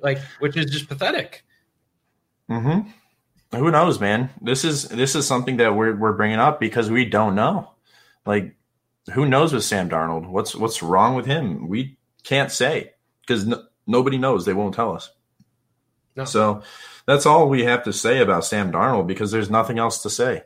[0.00, 1.44] Like, which is just pathetic.
[2.48, 2.88] Mm-hmm.
[3.58, 4.30] Who knows, man?
[4.40, 7.72] This is this is something that we're we're bringing up because we don't know.
[8.24, 8.54] Like,
[9.12, 10.26] who knows with Sam Darnold?
[10.28, 11.68] What's what's wrong with him?
[11.68, 14.44] We can't say because no, nobody knows.
[14.44, 15.10] They won't tell us.
[16.14, 16.24] No.
[16.24, 16.62] So
[17.06, 20.44] that's all we have to say about Sam Darnold because there's nothing else to say.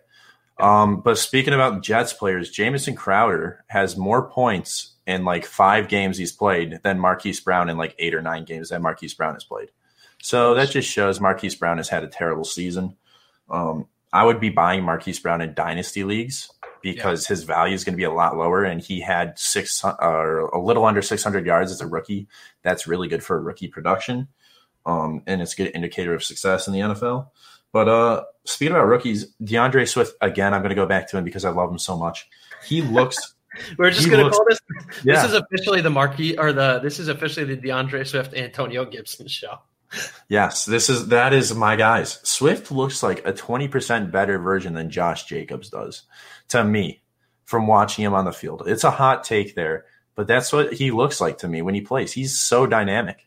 [0.60, 6.18] Um, but speaking about Jets players, Jamison Crowder has more points in like five games
[6.18, 9.44] he's played than Marquise Brown in like eight or nine games that Marquise Brown has
[9.44, 9.70] played.
[10.22, 12.96] So that just shows Marquise Brown has had a terrible season.
[13.48, 16.50] Um, I would be buying Marquise Brown in dynasty leagues
[16.82, 18.64] because his value is going to be a lot lower.
[18.64, 22.28] And he had six or a little under 600 yards as a rookie.
[22.62, 24.28] That's really good for a rookie production.
[24.86, 27.28] Um, and it's a good indicator of success in the NFL.
[27.72, 30.54] But uh, speaking about rookies, D'Andre Swift again.
[30.54, 32.28] I'm going to go back to him because I love him so much.
[32.64, 33.16] He looks.
[33.78, 34.60] We're just going to call this.
[35.04, 35.22] Yeah.
[35.22, 36.80] This is officially the marquee or the.
[36.80, 39.58] This is officially the D'Andre Swift Antonio Gibson show.
[40.28, 42.20] Yes, this is that is my guys.
[42.22, 46.02] Swift looks like a 20% better version than Josh Jacobs does
[46.48, 47.02] to me
[47.44, 48.62] from watching him on the field.
[48.66, 51.80] It's a hot take there, but that's what he looks like to me when he
[51.80, 52.12] plays.
[52.12, 53.26] He's so dynamic.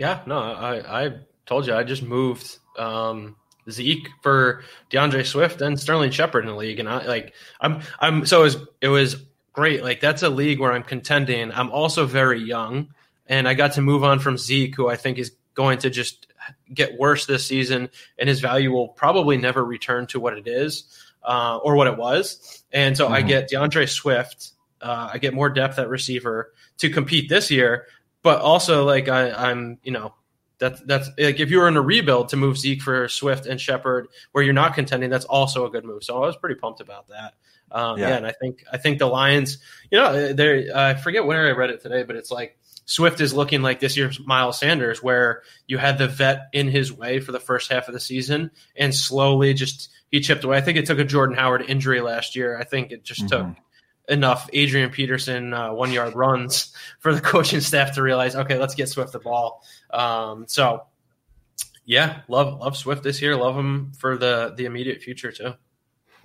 [0.00, 1.14] Yeah, no, I I
[1.46, 3.36] told you I just moved um,
[3.70, 8.26] Zeke for D'Andre Swift and Sterling Shepard in the league, and I like I'm I'm
[8.26, 9.16] so it was it was
[9.52, 9.82] great.
[9.82, 11.52] Like that's a league where I'm contending.
[11.52, 12.88] I'm also very young,
[13.26, 16.26] and I got to move on from Zeke, who I think is going to just
[16.74, 20.84] get worse this season, and his value will probably never return to what it is
[21.22, 22.64] uh, or what it was.
[22.72, 23.28] And so I Mhm.
[23.28, 24.52] get D'Andre Swift.
[24.80, 27.86] Uh, I get more depth at receiver to compete this year,
[28.24, 30.14] but also like I, I'm, you know,
[30.62, 33.60] that's that's like if you were in a rebuild to move Zeke for Swift and
[33.60, 36.02] Shepard, where you're not contending, that's also a good move.
[36.04, 37.34] So I was pretty pumped about that.
[37.70, 38.08] Um, yeah.
[38.10, 38.16] Yeah.
[38.18, 39.58] and I think I think the Lions,
[39.90, 43.32] you know, they I forget where I read it today, but it's like Swift is
[43.32, 47.32] looking like this year's Miles Sanders, where you had the vet in his way for
[47.32, 50.56] the first half of the season, and slowly just he chipped away.
[50.58, 52.58] I think it took a Jordan Howard injury last year.
[52.58, 53.56] I think it just took Mhm.
[54.08, 58.74] enough Adrian Peterson uh, one yard runs for the coaching staff to realize, okay, let's
[58.74, 59.64] get Swift the ball.
[59.92, 60.84] Um, so,
[61.84, 63.36] yeah, love love Swift this year.
[63.36, 65.54] Love him for the the immediate future too.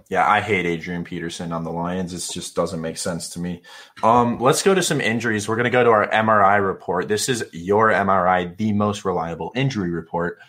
[0.10, 2.14] Yeah, I hate Adrian Peterson on the Lions.
[2.14, 3.62] It just doesn't make sense to me.
[4.02, 5.50] Um, let's go to some injuries.
[5.50, 7.10] We're going to go to our MRI report.
[7.10, 10.40] This is your MRI, the most reliable injury report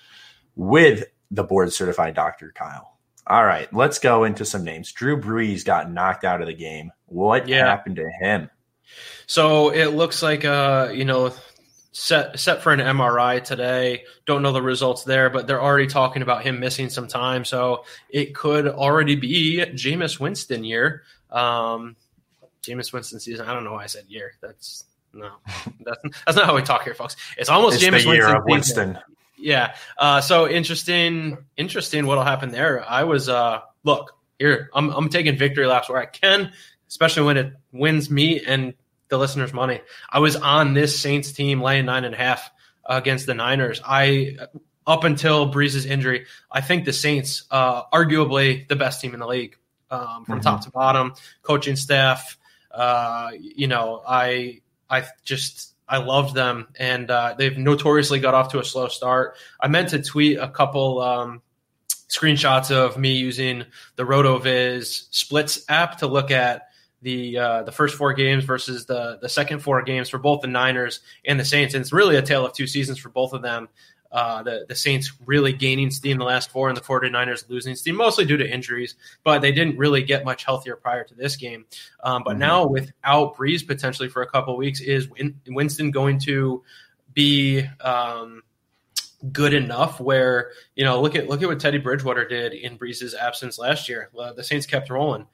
[0.54, 2.52] with the board certified Dr.
[2.54, 2.98] Kyle.
[3.26, 4.92] All right, let's go into some names.
[4.92, 6.92] Drew Brees got knocked out of the game.
[7.06, 7.66] What Yeah.
[7.66, 8.50] happened to him?
[9.26, 11.32] So it looks like uh, you know,
[11.98, 14.04] set set for an MRI today.
[14.24, 17.44] Don't know the results there, but they're already talking about him missing some time.
[17.44, 21.02] So it could already be Jameis Winston year.
[21.30, 21.96] Um,
[22.62, 23.48] Jameis Winston season.
[23.48, 24.34] I don't know why I said year.
[24.40, 25.32] That's no,
[25.80, 27.16] that's that's not how we talk here, folks.
[27.36, 28.44] It's almost It's Jameis Winston.
[28.44, 28.98] Winston.
[29.36, 29.74] Yeah.
[29.96, 32.88] Uh, so interesting, interesting what'll happen there.
[32.88, 36.52] I was uh look, here, I'm I'm taking victory laps where I can,
[36.88, 38.74] especially when it wins me and
[39.08, 39.80] the listeners money.
[40.10, 42.50] I was on this Saints team laying nine and a half
[42.86, 43.80] against the Niners.
[43.84, 44.36] I
[44.86, 49.26] up until Brees's injury, I think the Saints, uh, arguably the best team in the
[49.26, 49.56] league,
[49.90, 50.42] um, from Mhm.
[50.42, 52.38] top to bottom, coaching staff.
[52.70, 58.50] Uh, you know, I I just I loved them, and uh, they've notoriously got off
[58.52, 59.36] to a slow start.
[59.60, 61.40] I meant to tweet a couple um,
[62.10, 63.64] screenshots of me using
[63.96, 66.67] the RotoViz Splits app to look at
[67.02, 70.48] the uh, the first four games versus the the second four games for both the
[70.48, 71.74] Niners and the Saints.
[71.74, 73.68] And it's really a tale of two seasons for both of them.
[74.10, 77.94] Uh, the, the Saints really gaining steam the last four, and the 49ers losing steam,
[77.94, 81.66] mostly due to injuries, but they didn't really get much healthier prior to this game.
[82.02, 82.40] Um, but Mhm.
[82.40, 86.64] now, without Brees potentially for a couple of weeks, is Win- Winston going to
[87.12, 88.42] be um,
[89.32, 93.14] good enough where you know look at look at what Teddy Bridgewater did in Brees's
[93.14, 94.08] absence last year.
[94.18, 95.26] Uh, the Saints kept rolling.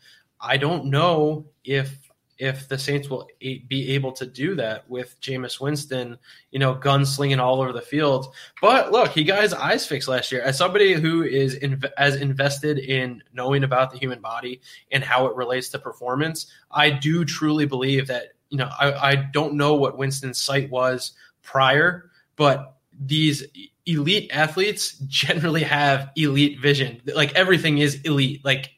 [0.45, 1.99] I don't know if
[2.37, 6.19] if the Saints will be able to do that with Jameis Winston,
[6.51, 8.35] you know, gunslinging all over the field.
[8.61, 10.43] But look, he got his eyes fixed last year.
[10.43, 15.27] As somebody who is inv- as invested in knowing about the human body and how
[15.27, 18.29] it relates to performance, I do truly believe that.
[18.51, 23.45] You know, I, I don't know what Winston's sight was prior, but these
[23.87, 27.01] elite athletes generally have elite vision.
[27.15, 28.45] Like everything is elite.
[28.45, 28.71] Like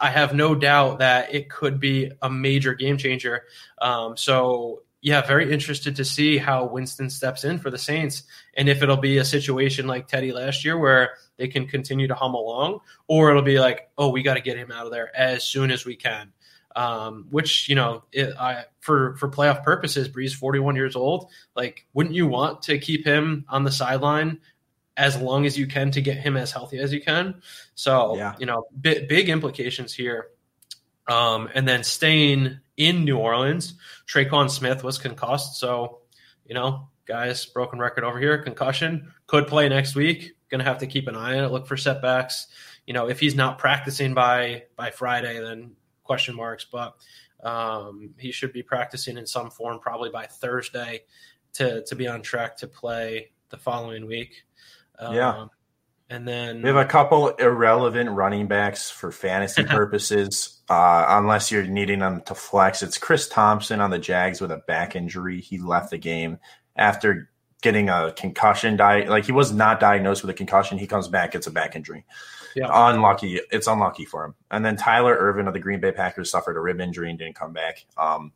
[0.00, 3.44] I have no doubt that it could be a major game changer.
[3.80, 8.68] Um, so yeah, very interested to see how Winston steps in for the Saints and
[8.68, 12.34] if it'll be a situation like Teddy last year where they can continue to hum
[12.34, 15.42] along, or it'll be like, oh, we got to get him out of there as
[15.42, 16.32] soon as we can.
[16.76, 21.30] Um, which you know, it, I, for for playoff purposes, forty one years old.
[21.56, 24.40] Like, wouldn't you want to keep him on the sideline
[25.00, 27.40] as long as you can to get him as healthy as you can?
[27.74, 28.34] So Yeah.
[28.38, 30.28] you know, big, big implications here.
[31.08, 33.74] Um, and then staying in New Orleans,
[34.06, 35.58] Tre'Quan Smith was concussed.
[35.58, 36.00] So,
[36.44, 40.32] you know, guys, broken record over here, concussion, could play next week.
[40.50, 42.48] Going to have to keep an eye on it, look for setbacks.
[42.86, 46.66] You know, if he's not practicing by by Friday, then question marks.
[46.70, 46.96] But
[47.42, 51.02] um, he should be practicing in some form probably by Thursday
[51.54, 54.44] to to be on track to play the following week.
[55.00, 55.46] Um, Yeah.
[56.08, 61.64] and then We have a couple irrelevant running backs for fantasy purposes, uh, unless you're
[61.66, 62.82] needing them to flex.
[62.82, 65.40] It's Chris Thompson on the Jags with a back injury.
[65.40, 66.38] He left the game
[66.76, 67.30] after
[67.62, 68.76] getting a concussion.
[68.76, 70.78] Di- like he was not diagnosed with a concussion.
[70.78, 72.04] He comes back, gets a back injury.
[72.56, 72.68] Yeah.
[72.90, 73.38] Unlucky.
[73.52, 74.34] It's unlucky for him.
[74.50, 77.36] And then Tyler Ervin of the Green Bay Packers suffered a rib injury and didn't
[77.36, 77.84] come back.
[77.96, 78.32] Um,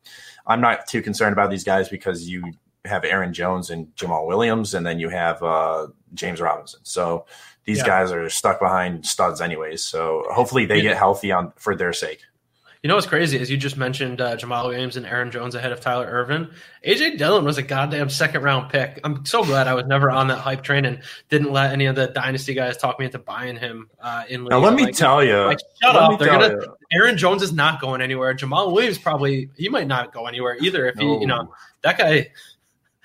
[0.46, 2.52] I'm not too concerned about these guys because you
[2.84, 6.80] have Aaron Jones and Jamaal Williams, and then you have uh, James Robinson.
[6.82, 7.26] So
[7.64, 7.86] these Yeah.
[7.86, 9.82] guys are stuck behind studs anyways.
[9.82, 12.20] So hopefully they get healthy on for their sake.
[12.82, 15.72] You know what's crazy is you just mentioned uh, Jamaal Williams and Aaron Jones ahead
[15.72, 16.50] of Tyler Ervin.
[16.86, 19.00] AJ Dillon was a goddamn second round pick.
[19.02, 21.96] I'm so glad I was never on that hype train and didn't let any of
[21.96, 24.44] the dynasty guys talk me into buying him uh, in.
[24.44, 24.64] Now league.
[24.64, 25.34] let me Like, tell you.
[25.46, 26.18] Like, shut up!
[26.18, 26.48] They're gonna.
[26.60, 26.76] you.
[26.92, 28.34] Aaron Jones is not going anywhere.
[28.34, 30.86] Jamaal Williams probably he might not go anywhere either.
[30.86, 32.32] If he, you know, that guy.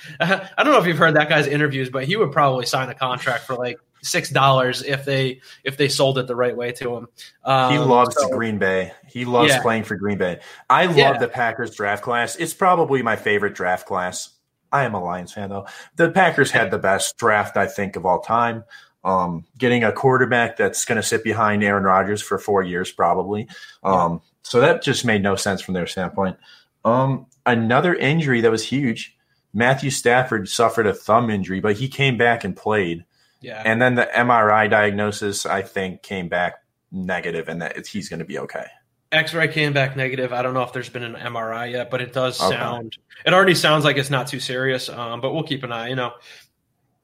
[0.20, 2.96] I don't know if you've heard that guy's interviews, but he would probably sign a
[2.96, 6.96] contract for like six dollars if they if they sold it the right way to
[6.96, 7.08] him.
[7.44, 8.94] Um, He loves so- Green Bay.
[9.08, 9.62] He loves Yeah.
[9.62, 10.40] playing for Green Bay.
[10.70, 11.18] I love Yeah.
[11.18, 12.36] the Packers draft class.
[12.38, 14.30] It's probably my favorite draft class.
[14.72, 15.66] I am a Lions fan though.
[15.96, 18.64] The Packers had the best draft I think of all time.
[19.04, 23.48] Um, getting a quarterback that's going to sit behind Aaron Rodgers for four years probably.
[23.84, 26.38] Um, so that just made no sense from their standpoint.
[26.86, 29.16] Um, another injury that was huge.
[29.54, 33.06] Matthew Stafford suffered a thumb injury, but he came back and played.
[33.42, 36.56] Yeah, And then the MRI diagnosis, I think, came back
[36.92, 38.66] negative, and that he's going to be okay.
[39.14, 40.34] X-ray came back negative.
[40.34, 42.56] I don't know if there's been an MRI yet, but it does Okay.
[42.56, 42.98] sound.
[43.26, 44.90] It already sounds like it's not too serious.
[44.90, 45.88] Um, but we'll keep an eye.
[45.88, 46.12] You know,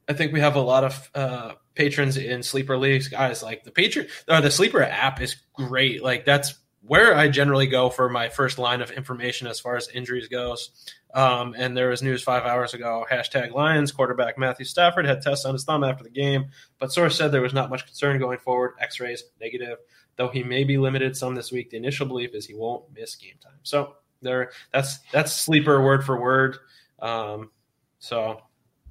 [0.09, 3.07] I think we have a lot of uh, patrons in sleeper leagues.
[3.07, 6.03] Guys, like the patron or the sleeper app is great.
[6.03, 9.89] Like that's where I generally go for my first line of information as far as
[9.89, 10.69] injuries goes.
[11.15, 13.05] Um, and there was news five hours ago.
[13.09, 17.17] Hashtag Lions quarterback Matthew Stafford had tests on his thumb after the game, but source
[17.17, 18.73] said there was not much concern going forward.
[18.79, 19.77] X-rays negative
[20.17, 21.69] though he may be limited some this week.
[21.69, 23.59] The initial belief is he won't miss game time.
[23.63, 26.57] So there, that's that's sleeper word for word.
[26.99, 27.51] Um,
[27.99, 28.41] so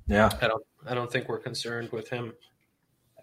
[0.06, 0.30] Yeah.
[0.40, 2.34] I don't I don't think we're concerned with him.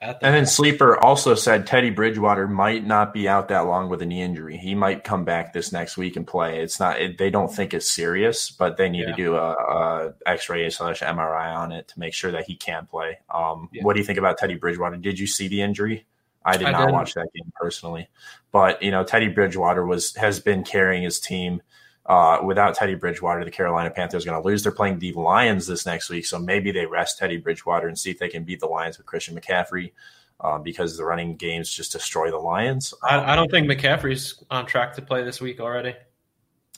[0.01, 4.05] And then Sleeper also said Teddy Bridgewater might not be out that long with a
[4.05, 4.57] knee injury.
[4.57, 6.61] He might come back this next week and play.
[6.63, 6.99] It's not.
[6.99, 9.11] It, they don't think it's serious, but they need Yeah.
[9.11, 12.87] to do a, a X-ray slash MRI on it to make sure that he can
[12.87, 13.19] play.
[13.33, 13.83] Um, Yeah.
[13.83, 14.97] What do you think about Teddy Bridgewater?
[14.97, 16.07] Did you see the injury?
[16.43, 16.93] I did I not didn't.
[16.93, 18.09] watch that game personally,
[18.51, 21.61] but you know Teddy Bridgewater was has been carrying his team.
[22.05, 24.63] Uh, without Teddy Bridgewater, the Carolina Panthers are going to lose.
[24.63, 28.09] They're playing the Lions this next week, so maybe they rest Teddy Bridgewater and see
[28.09, 29.91] if they can beat the Lions with Christian McCaffrey
[30.39, 32.93] um, because the running games just destroy the Lions.
[33.03, 35.95] I, I don't think McCaffrey's on track to play this week already.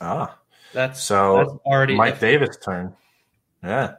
[0.02, 0.38] ah,
[0.74, 2.94] That's so that's already Mike Davis' turn.
[3.64, 3.96] Yeah,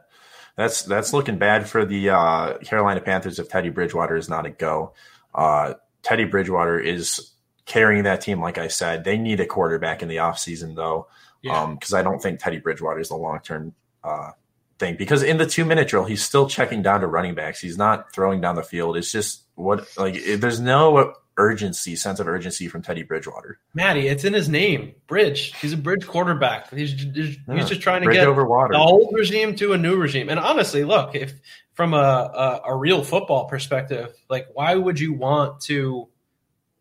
[0.55, 4.51] that's that's looking bad for the uh, Carolina Panthers if Teddy Bridgewater is not a
[4.51, 4.93] go.
[5.33, 7.31] Uh, Teddy Bridgewater is
[7.65, 8.41] carrying that team.
[8.41, 11.07] Like I said, they need a quarterback in the offseason, though,
[11.41, 11.65] Yeah.
[11.67, 13.73] because I don't think Teddy Bridgewater is the long term
[14.03, 14.31] uh,
[14.79, 14.95] thing.
[14.97, 17.59] Because in the two minute drill, he's still checking down to running backs.
[17.59, 18.97] He's not throwing down the field.
[18.97, 23.59] It's just what like it- there's no urgency, sense of urgency from Teddy Bridgewater.
[23.73, 25.53] Maddie, It's in his name, Bridge.
[25.59, 26.69] He's a bridge quarterback.
[26.69, 27.55] He's he's, Yeah.
[27.55, 28.73] he's just trying to get over water.
[28.73, 30.29] the old regime to a new regime.
[30.29, 31.33] And honestly, look, if
[31.73, 36.07] from a, a a real football perspective, like why would you want to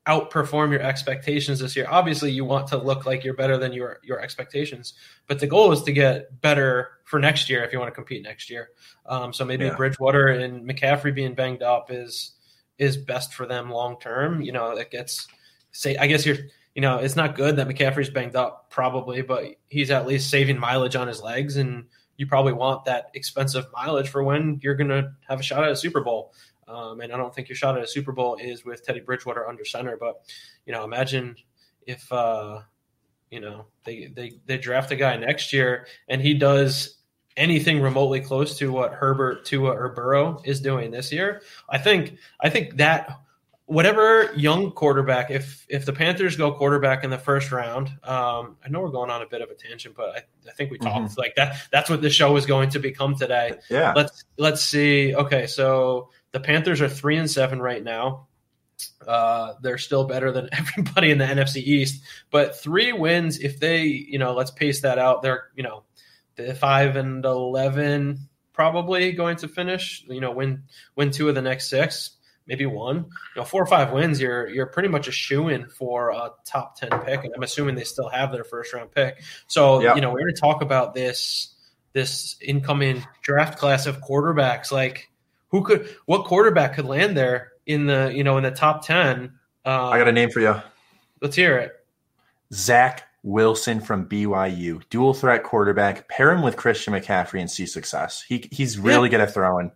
[0.07, 1.87] outperform your expectations this year?
[1.89, 4.95] Obviously, you want to look like you're better than your your expectations,
[5.27, 8.23] but the goal is to get better for next year if you want to compete
[8.23, 8.71] next year.
[9.07, 9.77] Um, so maybe Yeah.
[9.77, 12.33] Bridgewater and McCaffrey being banged up is
[12.79, 14.41] is best for them long term.
[14.41, 15.29] You know, it gets
[15.73, 16.39] say I guess you're
[16.75, 20.59] you know, it's not good that McCaffrey's banged up, probably, but he's at least saving
[20.59, 21.85] mileage on his legs, and
[22.17, 25.71] you probably want that expensive mileage for when you're going to have a shot at
[25.71, 26.33] a Super Bowl.
[26.69, 29.47] Um, and I don't think your shot at a Super Bowl is with Teddy Bridgewater
[29.49, 30.23] under center, but
[30.67, 31.37] you know, imagine
[31.87, 32.61] if uh,
[33.31, 36.99] you know they they they draft a guy next year and he does
[37.37, 41.43] anything remotely close to what Herbert Tua or Burrow is doing this year.
[41.69, 43.21] I think I think that
[43.67, 48.69] whatever young quarterback, if if the Panthers go quarterback in the first round, um, I
[48.69, 51.17] know we're going on a bit of a tangent, but I, I think we talked
[51.19, 51.57] like that.
[51.73, 53.59] That's what the show is going to become today.
[53.71, 53.93] Yeah.
[53.97, 55.15] Let's let's see.
[55.15, 58.27] Okay, so the Panthers are three and seven right now.
[59.07, 63.39] Uh, they're still better than everybody in the NFC East, but three wins.
[63.39, 65.23] If they, you know, let's pace that out.
[65.23, 65.85] They're, you know,
[66.35, 70.05] the five and eleven probably going to finish.
[70.09, 70.65] You know, win
[70.97, 72.17] win two of the next six,
[72.49, 72.97] maybe one.
[72.97, 73.05] You
[73.37, 74.21] know, four or five wins.
[74.21, 77.77] You're you're pretty much a shoe in for a top ten pick, and I'm assuming
[77.77, 79.23] they still have their first round pick.
[79.47, 79.95] So Yeah.
[79.95, 81.55] you know, we're going to talk about this
[81.93, 84.73] this incoming draft class of quarterbacks.
[84.73, 85.11] Like,
[85.55, 89.33] who could what quarterback could land there in the you know in the top ten.
[89.65, 90.61] Um, I got a name for you.
[91.23, 91.71] Let's hear it.
[92.53, 96.09] Zach Wilson from BYU, dual threat quarterback.
[96.09, 98.21] Pair him with Christian McCaffrey and see success.
[98.21, 99.19] He he's really Yeah.
[99.19, 99.71] good at throwing.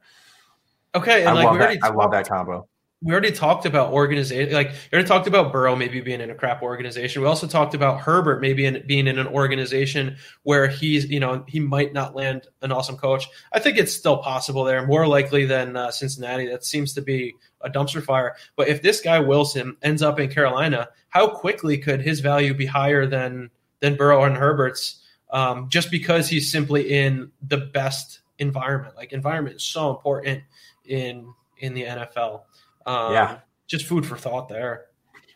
[0.96, 1.64] Okay, and I like love we that.
[1.66, 2.66] already I love that combo.
[3.00, 4.52] We already talked about organization.
[4.52, 7.22] Like we already talked about Burrow maybe being in a crap organization.
[7.22, 11.44] We also talked about Herbert maybe in, being in an organization where he's you know
[11.46, 13.28] he might not land an awesome coach.
[13.52, 16.48] I think it's still possible there, more likely than uh, Cincinnati.
[16.48, 18.34] That seems to be a dumpster fire.
[18.56, 22.66] But if this guy Wilson ends up in Carolina, how quickly could his value be
[22.66, 25.04] higher than than Burrow and Herbert's?
[25.30, 28.96] Um, just because he's simply in the best environment.
[28.96, 30.42] Like environment is so important
[30.84, 32.42] in in the NFL.
[32.88, 33.38] Um, Yeah.
[33.66, 34.86] Just food for thought there.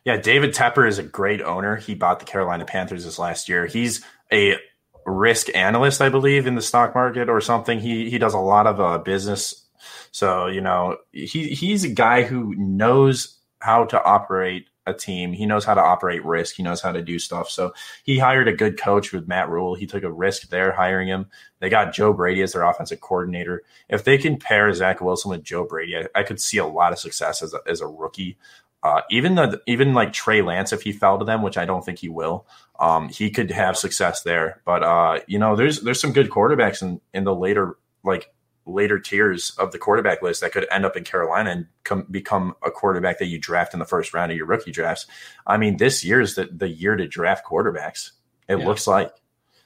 [0.05, 1.77] Yeah, David Tepper is a great owner.
[1.77, 3.67] He bought the Carolina Panthers this last year.
[3.67, 4.57] He's a
[5.05, 7.79] risk analyst, I believe, in the stock market or something.
[7.79, 9.69] He he does a lot of uh, business.
[10.11, 15.33] So you know, he he's a guy who knows how to operate a team.
[15.33, 16.57] He knows how to operate risk.
[16.57, 17.49] He knows how to do stuff.
[17.49, 17.73] So
[18.03, 19.75] he hired a good coach with Matt Rhule.
[19.75, 21.27] He took a risk there hiring him.
[21.61, 23.63] They got Joe Brady as their offensive coordinator.
[23.89, 26.93] If they can pair Zach Wilson with Joe Brady, I, I could see a lot
[26.93, 28.37] of success as a, as a rookie.
[28.83, 31.85] Uh, even the even like Trey Lance, if he fell to them, which I don't
[31.85, 32.47] think he will,
[32.81, 34.61] um, he could have success there.
[34.65, 38.33] But uh, you know, there's there's some good quarterbacks in in the later like
[38.67, 42.55] later tiers of the quarterback list that could end up in Carolina and come, become
[42.65, 45.07] a quarterback that you draft in the first round of your rookie drafts.
[45.47, 48.13] I mean, this year is the, the year to draft quarterbacks.
[48.49, 48.67] It Yeah.
[48.67, 49.11] looks like.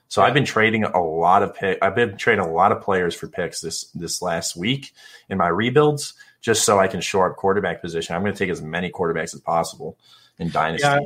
[0.09, 1.79] So I've been trading a lot of pick.
[1.83, 4.93] I've been trading a lot of players for picks this this last week
[5.29, 8.15] in my rebuilds, just so I can shore up quarterback position.
[8.15, 9.99] I'm going to take as many quarterbacks as possible
[10.39, 10.87] in dynasty.
[10.87, 11.01] Yeah,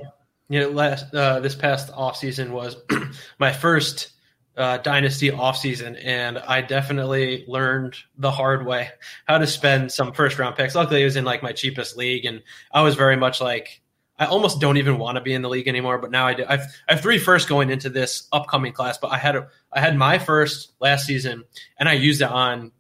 [0.51, 2.77] you know, last uh, this past offseason was
[3.39, 4.11] my first
[4.57, 8.91] uh, dynasty offseason, and I definitely learned the hard way
[9.27, 10.75] how to spend some first round picks.
[10.75, 12.43] Luckily, it was in like my cheapest league, and
[12.73, 13.81] I was very much like
[14.19, 15.99] I almost don't even want to be in the league anymore.
[15.99, 16.45] But now I do.
[16.49, 19.81] I've I have three first going into this upcoming class, but I had a I
[19.81, 21.45] had my first last season,
[21.79, 22.73] and I used it on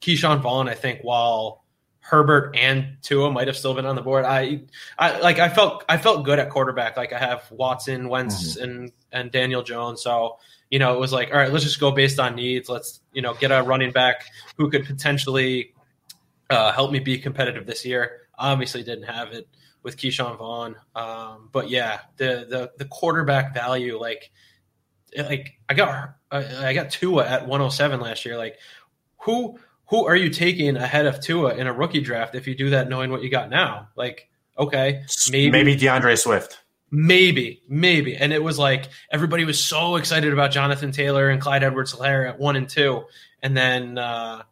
[0.00, 0.68] Ke'Shawn Vaughn.
[0.68, 1.64] I think while
[2.04, 4.26] Herbert and Tua might have still been on the board.
[4.26, 4.60] I,
[4.98, 6.98] I like I felt I felt good at quarterback.
[6.98, 10.02] Like I have Watson, Wentz, and and Daniel Jones.
[10.02, 10.36] So
[10.74, 12.68] you know it was like all right, let's just go based on needs.
[12.68, 14.24] Let's you know get a running back
[14.56, 15.72] who could potentially
[16.50, 18.22] uh, help me be competitive this year.
[18.36, 19.46] Obviously didn't have it
[19.84, 24.32] with Ke'Shawn Vaughn, um, but yeah, the the the quarterback value like
[25.16, 28.36] like I got I I got Tua at 107 last year.
[28.36, 28.58] Like
[29.18, 29.56] who
[29.90, 32.88] who are you taking ahead of Tua in a rookie draft if you do that
[32.88, 33.90] knowing what you got now?
[33.94, 36.63] Like, okay, maybe Maybe D'Andre Swift.
[36.96, 38.14] Maybe, maybe.
[38.14, 42.28] And it was like everybody was so excited about Jonathan Taylor and Clyde Edwards Helaire
[42.28, 43.04] at one and two.
[43.42, 44.42] And then uh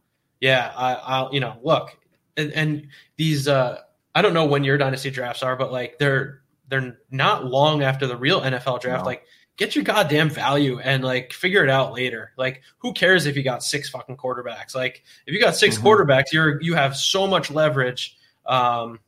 [0.40, 1.96] yeah, I I'll you know, look,
[2.36, 3.78] and, and these uh
[4.14, 8.08] I don't know when your dynasty drafts are, but like they're they're not long after
[8.08, 9.02] the real NFL draft.
[9.02, 9.06] No.
[9.06, 9.24] Like
[9.56, 12.32] get your goddamn value and like figure it out later.
[12.36, 14.74] Like who cares if you got six fucking quarterbacks?
[14.74, 15.82] Like if you got 6 Mhm.
[15.82, 18.16] quarterbacks, you're you have so much leverage.
[18.46, 18.98] Um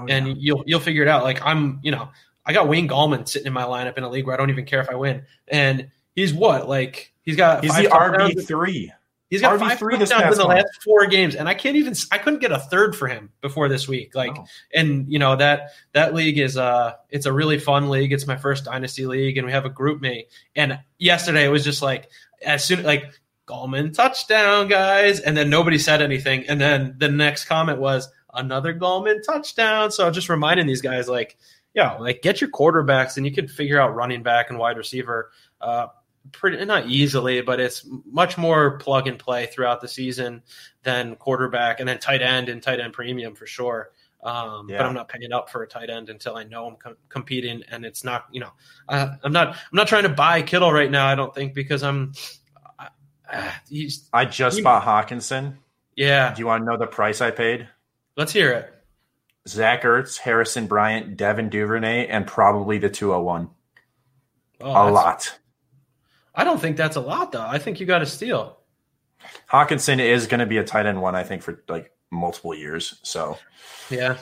[0.00, 0.14] Oh, yeah.
[0.14, 1.24] and you'll you'll figure it out.
[1.24, 2.08] Like I'm, you know,
[2.48, 4.64] I got Wayne Gallman sitting in my lineup in a league where I don't even
[4.64, 8.90] care if I win, and he's what like he's got He's the RB three.
[9.28, 11.94] He's got RB3 five this touchdowns in the last four games, and I can't even
[12.10, 14.14] I couldn't get a third for him before this week.
[14.14, 14.46] Like, Oh.
[14.74, 18.14] and you know that that league is uh it's a really fun league.
[18.14, 20.28] It's my first dynasty league, and we have a group mate.
[20.56, 22.08] And yesterday it was just like
[22.42, 23.12] as soon like
[23.46, 28.72] Gallman touchdown, guys, and then nobody said anything, and then the next comment was another
[28.72, 29.90] Gallman touchdown.
[29.90, 31.36] So just reminding these guys like,
[31.74, 35.30] yeah, like get your quarterbacks, and you can figure out running back and wide receiver.
[35.60, 35.88] Uh,
[36.32, 40.42] pretty not easily, but it's much more plug and play throughout the season
[40.82, 43.90] than quarterback and then tight end and tight end premium for sure.
[44.22, 46.96] Um, But I'm not paying up for a tight end until I know I'm com-
[47.08, 48.50] competing, and it's not, you know,
[48.88, 51.06] uh, I'm not, I'm not trying to buy Kittle right now.
[51.06, 52.12] I don't think because I'm,
[52.78, 55.56] uh, he's, I just You- bought Hockenson.
[55.96, 56.34] yeah.
[56.34, 57.68] Do you want to know the price I paid?
[58.16, 58.74] Let's hear it.
[59.48, 63.48] Zach Ertz, Harrison Bryant, Devin Duvernay, and probably the 201.
[64.60, 65.38] Oh, a lot.
[66.34, 67.46] I don't think that's a lot though.
[67.46, 68.58] I think you got to steal.
[69.50, 72.98] Hockenson is going to be a tight end one, I think, for like multiple years.
[73.02, 73.38] So
[73.90, 74.16] Yeah.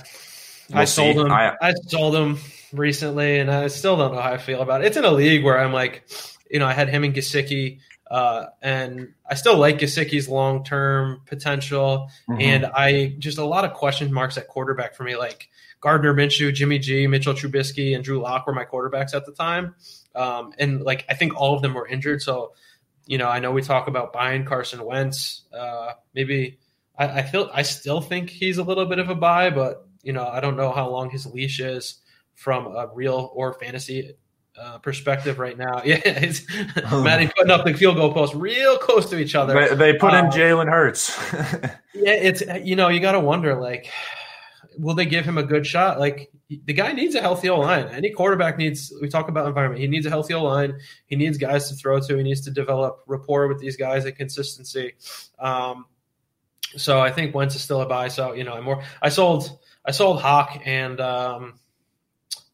[0.70, 1.30] We'll I sold him.
[1.30, 2.38] I- I, sold him
[2.72, 4.88] recently, and I still don't know how I feel about it.
[4.88, 6.08] It's in a league where I'm like,
[6.50, 11.22] you know, I had him and Gesicki, uh, and I still like Gesicki's long term
[11.26, 12.10] potential.
[12.28, 12.42] Mhm.
[12.42, 15.48] And I just a lot of question marks at quarterback for me, like
[15.80, 19.74] Gardner Minshew, Jimmy G, Mitchell Trubisky, and Drew Lock were my quarterbacks at the time.
[20.14, 22.22] Um, and like I think all of them were injured.
[22.22, 22.52] So,
[23.06, 25.42] you know, I know we talk about buying Carson Wentz.
[25.52, 26.58] Uh, maybe
[26.98, 30.12] I, I feel I still think he's a little bit of a buy, but You
[30.12, 31.98] know, I don't know how long his leash is
[32.34, 34.14] from a real or fantasy
[34.58, 35.82] uh, perspective right now.
[35.86, 36.46] Yeah, it's,
[36.90, 39.68] Matty putting up the field goal post real close to each other.
[39.68, 41.16] They, they put in Um, Jalen Hurts.
[41.94, 43.90] yeah, it's you know you got to wonder like,
[44.78, 46.00] will they give him a good shot?
[46.00, 47.86] Like the guy needs a healthy O line.
[47.88, 48.92] Any quarterback needs.
[49.00, 49.80] We talk about environment.
[49.80, 50.78] He needs a healthy O line.
[51.06, 52.16] He needs guys to throw to.
[52.16, 54.94] He needs to develop rapport with these guys and consistency.
[55.38, 55.86] Um,
[56.76, 58.08] so I think Wentz is still a buy.
[58.08, 58.82] So you know, I'm more.
[59.02, 59.58] I sold.
[59.84, 61.60] I sold Hawk and um,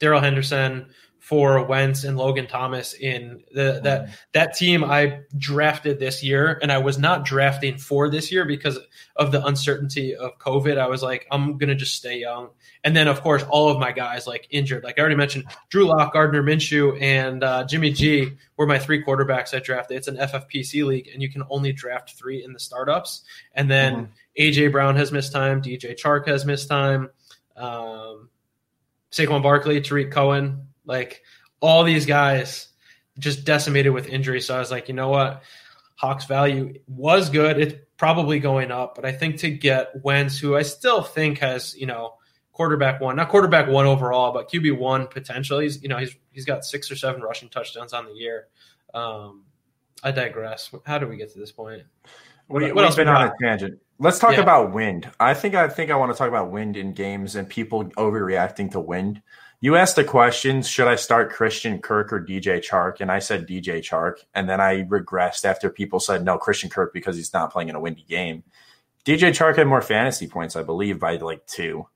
[0.00, 0.86] Darrell Henderson
[1.22, 6.72] for Wentz and Logan Thomas in the that that team I drafted this year, and
[6.72, 8.76] I was not drafting for this year because
[9.14, 10.78] of the uncertainty of COVID.
[10.78, 12.48] I was like, I'm gonna just stay young,
[12.82, 14.82] and then of course all of my guys like injured.
[14.82, 19.00] Like I already mentioned, Drew Lock, Gardner Minshew, and uh, Jimmy G were my three
[19.00, 19.98] quarterbacks I drafted.
[19.98, 23.22] It's an FFPC league, and you can only draft three in the startups,
[23.54, 27.10] and then AJ Brown has missed time, DJ Chark has missed time.
[27.56, 28.28] Um,
[29.12, 31.22] Saquon Barkley, Tarik Cohen, like
[31.60, 32.68] all these guys
[33.18, 34.40] just decimated with injury.
[34.40, 35.42] So I was like, you know what?
[35.96, 37.60] Hawks value was good.
[37.60, 41.76] It's probably going up, but I think to get Wentz, who I still think has,
[41.76, 42.14] you know,
[42.52, 45.60] quarterback one, not quarterback one overall, but QB one potential.
[45.60, 48.48] He's, you know, he's he's got six or seven rushing touchdowns on the year.
[48.92, 49.44] Um,
[50.02, 50.74] I digress.
[50.84, 51.82] How do we get to this point?
[52.48, 53.78] We, What we've else been on a tangent.
[53.98, 54.40] Let's talk Yeah.
[54.40, 55.08] about wind.
[55.20, 58.72] I think I think I want to talk about wind in games and people overreacting
[58.72, 59.22] to wind.
[59.62, 63.00] You asked the question, should I start Christian Kirk or DJ Chark?
[63.00, 64.16] And I said DJ Chark.
[64.34, 67.76] And then I regressed after people said no, Christian Kirk because he's not playing in
[67.76, 68.42] a windy game.
[69.04, 71.86] DJ Chark had more fantasy points, I believe, by like two.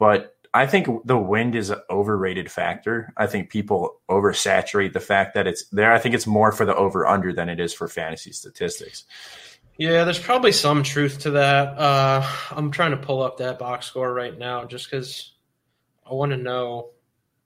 [0.00, 3.12] But I think the wind is an overrated factor.
[3.16, 5.92] I think people oversaturate the fact that it's there.
[5.92, 9.04] I think it's more for the over under than it is for fantasy statistics.
[9.78, 11.78] Yeah, there's probably some truth to that.
[11.78, 15.34] Uh, I'm trying to pull up that box score right now just because
[16.04, 16.90] I want to know.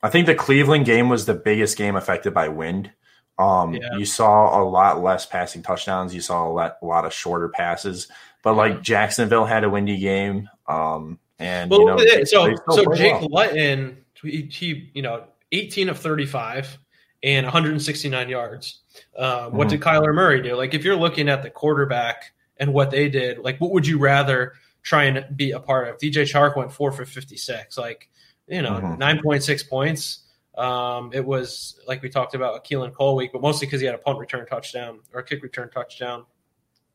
[0.06, 2.92] I think the Cleveland game was the biggest game affected by wind.
[3.38, 3.96] Um, Yeah.
[3.98, 6.14] You saw a lot less passing touchdowns.
[6.14, 8.08] You saw a lot, a lot of shorter passes.
[8.42, 10.48] But like Jacksonville had a windy game.
[10.68, 12.28] Um, and Well, you know, it.
[12.28, 13.48] so they so Jake well.
[13.48, 16.78] Luton, he, he you know 18 of 35
[17.22, 18.80] and 169 yards.
[19.18, 19.70] Uh, what Mhm.
[19.70, 20.54] did Kyler Murray do?
[20.54, 23.98] Like if you're looking at the quarterback and what they did, like what would you
[23.98, 24.52] rather
[24.82, 25.98] try and be a part of?
[25.98, 27.76] DJ Chark went four for 56.
[27.76, 28.08] Like
[28.46, 28.98] you know Mhm.
[28.98, 30.20] 9.6 points.
[30.56, 33.94] Um, it was like we talked about Keelan Cole week, but mostly because he had
[33.94, 36.24] a punt return touchdown or a kick return touchdown.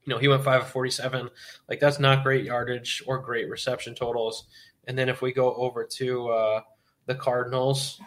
[0.03, 1.29] You know, he went five of 47.
[1.69, 4.45] Like that's not great yardage or great reception totals.
[4.87, 6.61] And then if we go over to uh,
[7.05, 8.01] the Cardinals,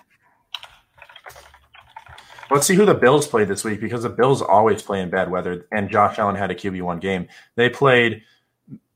[2.51, 5.31] Let's see who the Bills played this week because the Bills always play in bad
[5.31, 7.27] weather, and Josh Allen had a QB one game.
[7.57, 8.23] They played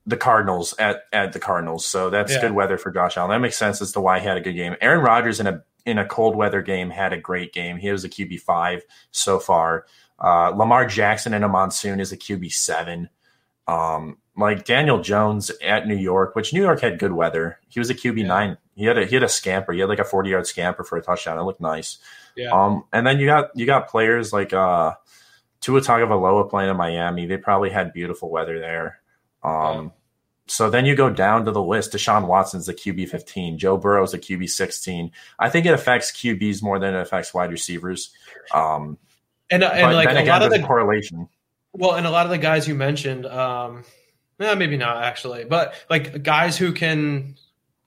[0.09, 2.41] the Cardinals at, at the Cardinals, so that's Yeah.
[2.41, 3.29] good weather for Josh Allen.
[3.31, 4.75] That makes sense as to why he had a good game.
[4.81, 7.77] Aaron Rodgers in a in a cold weather game had a great game.
[7.77, 9.85] He was a QB five so far.
[10.21, 13.09] Uh, Lamar Jackson in a monsoon is a QB seven.
[13.67, 17.59] Um, like Daniel Jones at New York, which New York had good weather.
[17.69, 18.57] He was a QB nine.
[18.75, 19.73] He had a he had a scamper.
[19.73, 21.37] He had like a forty yard scamper for a touchdown.
[21.37, 21.97] It looked nice.
[22.35, 22.49] Yeah.
[22.51, 24.93] Um, and then you got you got players like uh,
[25.61, 27.25] Tua Tagovailoa playing in Miami.
[27.25, 28.99] They probably had beautiful weather there.
[29.43, 29.91] Um,
[30.49, 31.93] so then you go down to the list.
[31.93, 33.57] Deshaun Watson's the QB fifteen.
[33.57, 35.11] Joe Burrow's the QB sixteen.
[35.37, 38.11] I think it affects QBs more than it affects wide receivers.
[38.53, 38.97] Um,
[39.49, 41.29] and and like a lot of the correlation.
[41.73, 43.83] well, and a lot of the guys you mentioned, um,
[44.39, 47.35] eh, maybe not actually, but like guys who can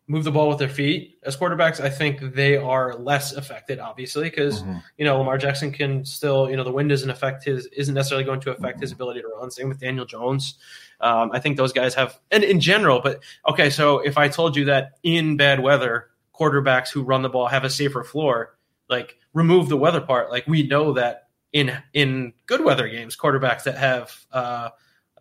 [0.09, 4.25] move the ball with their feet as quarterbacks, I think they are less affected, obviously,
[4.25, 4.79] because Mm-hmm.
[4.99, 8.25] you know Lamar Jackson can still, you know, the wind doesn't affect his, isn't necessarily
[8.25, 9.51] going to affect his ability to run.
[9.51, 10.59] Same with Daniel Jones.
[11.01, 14.57] Um, I think those guys have, and in general, but okay, so if I told
[14.57, 18.57] you that in bad weather, quarterbacks who run the ball have a safer floor,
[18.89, 23.65] like remove the weather part, like we know that in in good weather games, quarterbacks
[23.65, 24.71] that have uh,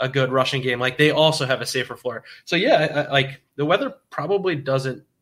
[0.01, 2.23] a good rushing game, like they also have a safer floor.
[2.45, 5.03] So yeah, I, like the weather probably doesn't.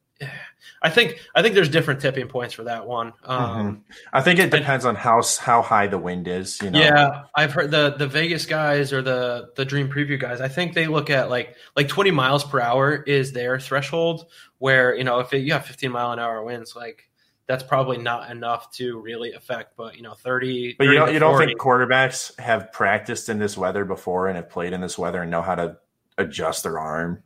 [0.82, 3.14] I think I think there's different tipping points for that one.
[3.24, 3.82] Um, Mhm.
[4.14, 6.62] I think it depends on how how high the wind is.
[6.62, 10.40] You know, Yeah, I've heard the the Vegas guys or the the Dream Preview guys.
[10.42, 14.26] I think they look at like like 20 miles per hour is their threshold.
[14.58, 17.09] Where you know if it, you have 15 mile an hour winds, like
[17.50, 19.76] that's probably not enough to really affect.
[19.76, 20.76] But you know 30.
[20.78, 24.50] But you don't you don't think quarterbacks have practiced in this weather before and have
[24.50, 25.78] played in this weather and know how to
[26.20, 27.24] adjust their arm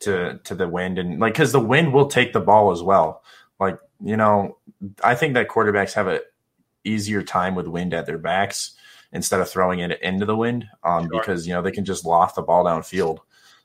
[0.00, 3.24] to to the wind and like because the wind will take the ball as well.
[3.58, 4.58] Like you know,
[5.02, 6.20] I think that quarterbacks have a
[6.84, 8.74] easier time with wind at their backs
[9.12, 12.36] instead of throwing it into the wind, um, because you know they can just loft
[12.36, 13.18] the ball downfield.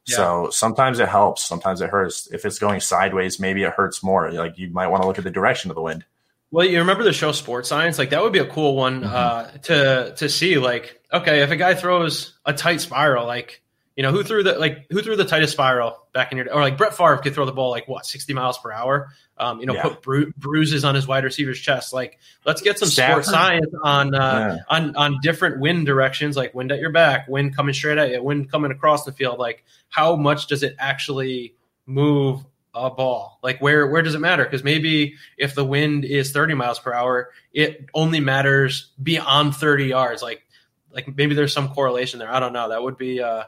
[0.10, 0.16] Yeah.
[0.16, 2.28] So sometimes it helps, sometimes it hurts.
[2.32, 4.32] If it's going sideways, maybe it hurts more.
[4.32, 6.06] Like you might want to look at the direction of the wind.
[6.52, 8.00] Well, you remember the show Sports Science?
[8.00, 10.58] Like that would be a cool one uh, to to see.
[10.58, 13.62] Like, okay, if a guy throws a tight spiral, like
[14.00, 16.62] you know who threw the like who threw the tightest spiral back in your or
[16.62, 19.10] like Brett Favre could throw the ball like what sixty miles per hour.
[19.38, 19.82] Um, you know, Yeah.
[19.84, 21.92] put bru- bruises on his wide receiver's chest.
[21.92, 23.26] Like, let's get some Stafford?
[23.26, 24.64] sports science on uh, Yeah.
[24.74, 28.24] on on different wind directions, like wind at your back, wind coming straight at you,
[28.24, 29.38] wind coming across the field.
[29.38, 33.38] Like, how much does it actually move a ball?
[33.44, 34.46] Like, where where does it matter?
[34.46, 39.88] Because maybe if the wind is thirty miles per hour, it only matters beyond thirty
[39.88, 40.22] yards.
[40.22, 40.42] Like,
[40.90, 42.32] like maybe there's some correlation there.
[42.34, 42.70] I don't know.
[42.70, 43.44] That would be uh,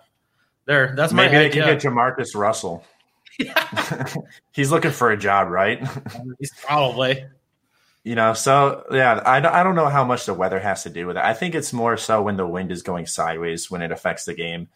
[0.66, 0.94] there.
[0.96, 1.64] That's my Maybe they idea.
[1.64, 2.84] can get JaMarcus Russell.
[4.52, 5.86] He's looking for a job, right?
[6.40, 7.26] He's probably.
[8.04, 10.90] You know, so yeah, I, don't- I don't know how much the weather has to
[10.90, 11.24] do with it.
[11.24, 14.34] I think it's more so when the wind is going sideways when it affects the
[14.34, 14.70] game.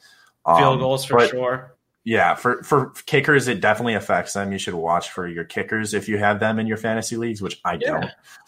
[0.45, 1.71] Um, Field goals for sure.
[2.03, 4.51] Yeah, for for kickers, it definitely affects them.
[4.51, 7.59] You should watch for your kickers if you have them in your fantasy leagues, which
[7.65, 8.05] I don't.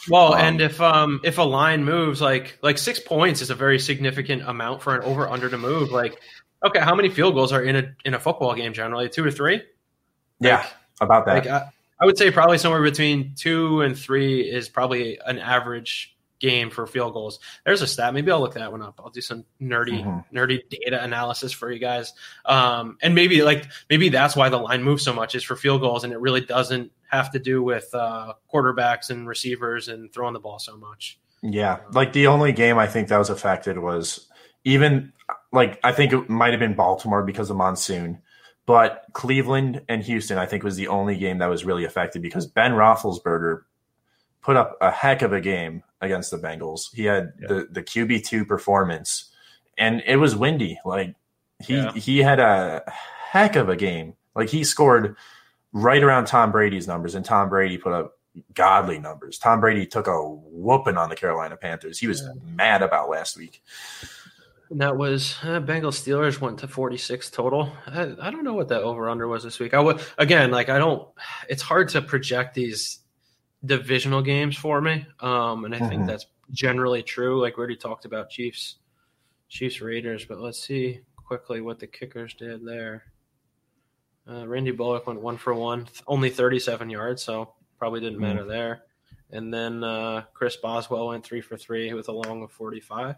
[0.07, 3.55] Well, Um, and if um if a line moves like like six points is a
[3.55, 5.89] very significant amount for an over under to move.
[5.89, 6.21] Like,
[6.65, 9.09] okay, how many field goals are in a in a football game generally?
[9.09, 9.61] Two or three?
[10.39, 10.65] Yeah,
[11.01, 11.33] about that.
[11.33, 16.15] Like I, I would say probably somewhere between two and three is probably an average
[16.39, 17.39] game for field goals.
[17.65, 18.13] There's a stat.
[18.13, 18.99] Maybe I'll look that one up.
[19.03, 20.23] I'll do some nerdy Mhm.
[20.31, 22.13] nerdy data analysis for you guys.
[22.45, 25.81] Um, and maybe like maybe that's why the line moves so much is for field
[25.81, 30.33] goals, and it really doesn't have to do with uh, quarterbacks and receivers and throwing
[30.33, 31.17] the ball so much.
[31.41, 34.27] Yeah, like the only game I think that was affected was
[34.63, 35.13] even
[35.51, 38.21] like I think it might have been Baltimore because of monsoon,
[38.65, 42.45] but Cleveland and Houston I think was the only game that was really affected because
[42.47, 43.61] Ben Roethlisberger
[44.41, 46.93] put up a heck of a game against the Bengals.
[46.93, 49.29] He had the the QB two performance,
[49.77, 50.79] and it was windy.
[50.85, 51.15] Like
[51.59, 51.91] he Yeah.
[51.93, 52.83] he had a
[53.31, 54.13] heck of a game.
[54.35, 55.15] Like he scored
[55.73, 58.13] right around Tom Brady's numbers, and Tom Brady put up
[58.53, 59.39] godly numbers.
[59.39, 61.97] Tom Brady took a whooping on the Carolina Panthers.
[61.97, 63.63] He was mad about last week.
[64.69, 67.71] And that was uh, Bengals Steelers went to 46 total.
[67.85, 69.73] I, I don't know what that over under was this week.
[69.73, 71.07] I would again like I don't.
[71.49, 72.99] It's hard to project these
[73.65, 76.07] divisional games for me, um, and I think Mhm.
[76.07, 77.41] that's generally true.
[77.41, 78.75] Like we already talked about Chiefs,
[79.49, 83.03] Chiefs Raiders, but let's see quickly what the kickers did there.
[84.29, 88.83] Uh, Randy Bullock went one for one, only 37 yards, so probably didn't matter there.
[89.31, 93.15] And then uh, Chris Boswell went three for three with a long of 45.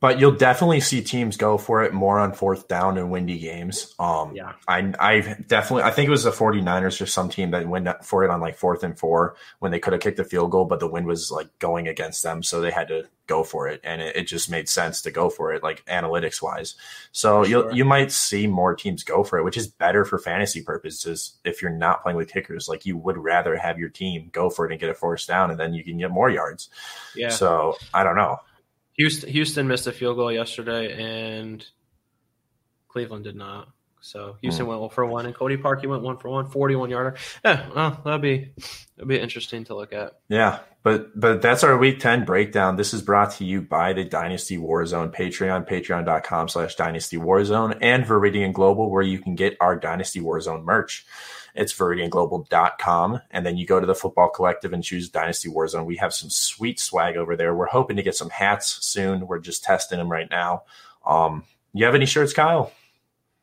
[0.00, 3.94] But you'll definitely see teams go for it more on fourth down in windy games.
[3.98, 4.52] Um, Yeah.
[4.68, 8.24] I, I definitely, I think it was the 49ers or some team that went for
[8.24, 10.80] it on like fourth and four when they could have kicked the field goal, but
[10.80, 12.42] the wind was like going against them.
[12.42, 13.80] So they had to go for it.
[13.82, 16.74] And it, it just made sense to go for it, like analytics wise.
[17.12, 20.62] So you'll, you might see more teams go for it, which is better for fantasy
[20.62, 21.32] purposes.
[21.44, 24.66] If you're not playing with kickers, like you would rather have your team go for
[24.66, 26.68] it and get a force down and then you can get more yards.
[27.14, 27.30] Yeah.
[27.30, 28.38] So I don't know.
[28.94, 31.64] Houston, Houston missed a field goal yesterday, and
[32.88, 33.68] Cleveland did not.
[34.02, 34.70] So Houston hmm.
[34.70, 37.16] went one for one, and Cody Parkey went one for one, 41 yarder.
[37.44, 38.52] Yeah, well, that'd be
[38.96, 40.18] that'd be interesting to look at.
[40.28, 42.76] Yeah, but but that's our week 10 breakdown.
[42.76, 48.04] This is brought to you by the Dynasty Warzone Patreon, patreon.com slash Dynasty Warzone, and
[48.04, 51.06] Viridian Global, where you can get our Dynasty Warzone merch.
[51.54, 53.20] It's viridianglobal.com.
[53.30, 55.84] And then you go to the Football Collective and choose Dynasty Warzone.
[55.84, 57.54] We have some sweet swag over there.
[57.54, 59.26] We're hoping to get some hats soon.
[59.26, 60.62] We're just testing them right now.
[61.06, 62.72] Um, you have any shirts, Kyle?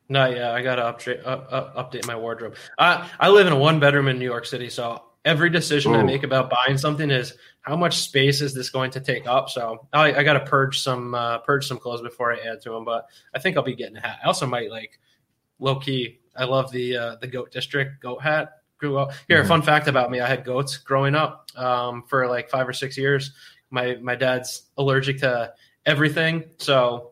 [0.07, 2.55] No, yeah, I gotta update uh, uh, update my wardrobe.
[2.79, 6.01] I I live in a one bedroom in New York City, so every decision I
[6.01, 9.49] make about buying something is how much space is this going to take up.
[9.49, 12.85] So I, I gotta purge some uh, purge some clothes before I add to them.
[12.85, 14.19] But I think I'll be getting a hat.
[14.23, 14.99] I also might like
[15.59, 16.18] low key.
[16.35, 18.53] I love the uh, the goat district goat hat.
[18.77, 19.43] Grew up here.
[19.43, 19.47] Mhm.
[19.47, 22.97] Fun fact about me: I had goats growing up um, for like five or six
[22.97, 23.31] years.
[23.71, 25.53] My my dad's allergic to
[25.85, 27.11] everything, so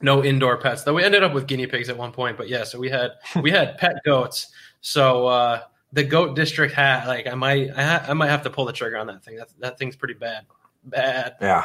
[0.00, 0.84] no indoor pets.
[0.84, 3.10] Though we ended up with guinea pigs at one point, but yeah, so we had
[3.42, 4.52] we had pet goats.
[4.80, 5.60] So uh,
[5.92, 8.72] the goat district hat, like I might I, ha- I might have to pull the
[8.72, 9.36] trigger on that thing.
[9.36, 10.46] That that thing's pretty bad,
[10.84, 11.64] bad, Yeah.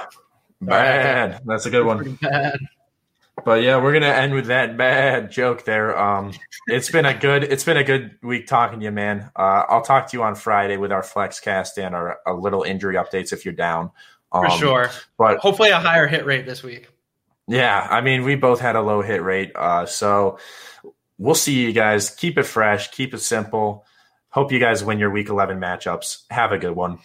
[0.61, 1.41] Bad.
[1.45, 2.15] That's a good one.
[2.21, 2.57] bad.
[3.45, 5.97] But yeah, we're gonna end with that bad joke there.
[5.97, 6.33] Um,
[6.67, 9.29] it's been a good, it's been a good week talking to you, man.
[9.35, 12.63] Uh, I'll talk to you on Friday with our flex cast and our a little
[12.63, 13.91] injury updates if you're down.
[14.31, 14.89] For Um, sure.
[15.17, 16.89] But Hopefully, a higher hit rate this week.
[17.47, 20.39] yeah, I mean, we both had a low hit rate, uh, so
[21.17, 22.09] we'll see you guys.
[22.09, 23.85] Keep it fresh, keep it simple.
[24.29, 26.23] Hope you guys win your week 11 matchups.
[26.29, 26.99] Have a good one.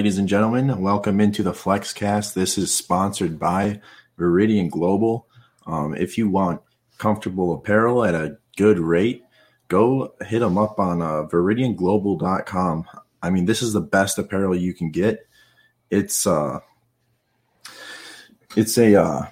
[0.00, 2.32] Ladies and gentlemen, welcome into the FlexCast.
[2.32, 3.82] This is sponsored by
[4.18, 5.26] Viridian Global.
[5.66, 6.62] Um, if you want
[6.96, 9.24] comfortable apparel at a good rate,
[9.68, 12.86] go hit them up on uh, viridianglobal.com.
[13.22, 15.28] I mean, this is the best apparel you can get.
[15.90, 16.60] It's uh,
[18.56, 19.26] it's a uh,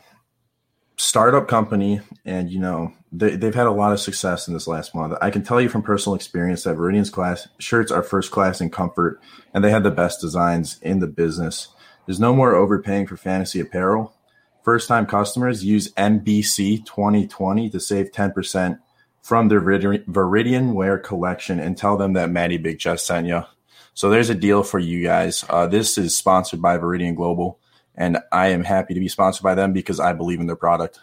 [0.98, 4.94] startup company, and you know they, they've had a lot of success in this last
[4.94, 5.16] month.
[5.22, 8.68] I can tell you from personal experience that Viridian's class shirts are first class in
[8.68, 9.20] comfort,
[9.54, 11.68] and they have the best designs in the business.
[12.04, 14.14] There's no more overpaying for fantasy apparel.
[14.64, 18.78] First time customers use NBC 2020 to save 10%
[19.22, 23.42] from their Viridian Wear collection and tell them that Maddie Big Chest sent you.
[23.94, 25.44] So there's a deal for you guys.
[25.48, 27.58] Uh, this is sponsored by Viridian Global,
[27.98, 31.00] and I am happy to be sponsored by them because I believe in their product.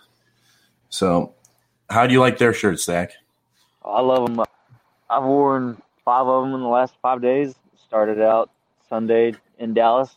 [0.90, 1.36] So
[1.90, 3.12] how do you like their shirts, Zach?
[3.84, 4.44] I love them.
[5.10, 7.54] I've worn five of them in the last five days.
[7.86, 8.50] Started out
[8.90, 10.16] Sunday in Dallas,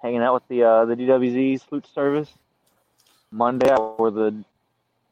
[0.00, 2.30] hanging out with the uh, the DWZ Salute Service.
[3.30, 4.44] Monday, I wore the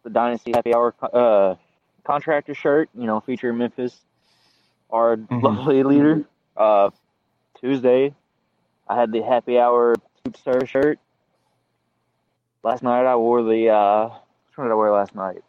[0.05, 1.57] the Dynasty Happy Hour uh,
[2.05, 3.97] contractor shirt, you know, featuring Memphis,
[4.91, 5.45] our mm-hmm.
[5.45, 6.25] lovely leader.
[6.57, 6.91] Uh,
[7.61, 8.14] Tuesday,
[8.89, 10.99] I had the Happy Hour Salute Service shirt.
[12.63, 15.43] Last night, I wore the uh, which one did I wear last night?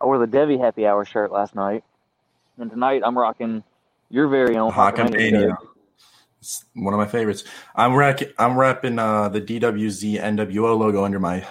[0.00, 1.82] I wore the Devi Happy Hour shirt last night,
[2.58, 3.64] and tonight I'm rocking
[4.10, 5.56] your very own Hawkamania.
[6.40, 7.44] It's one of my favorites.
[7.74, 11.44] I'm rack- I'm wrapping uh, the DWZ NWO logo under my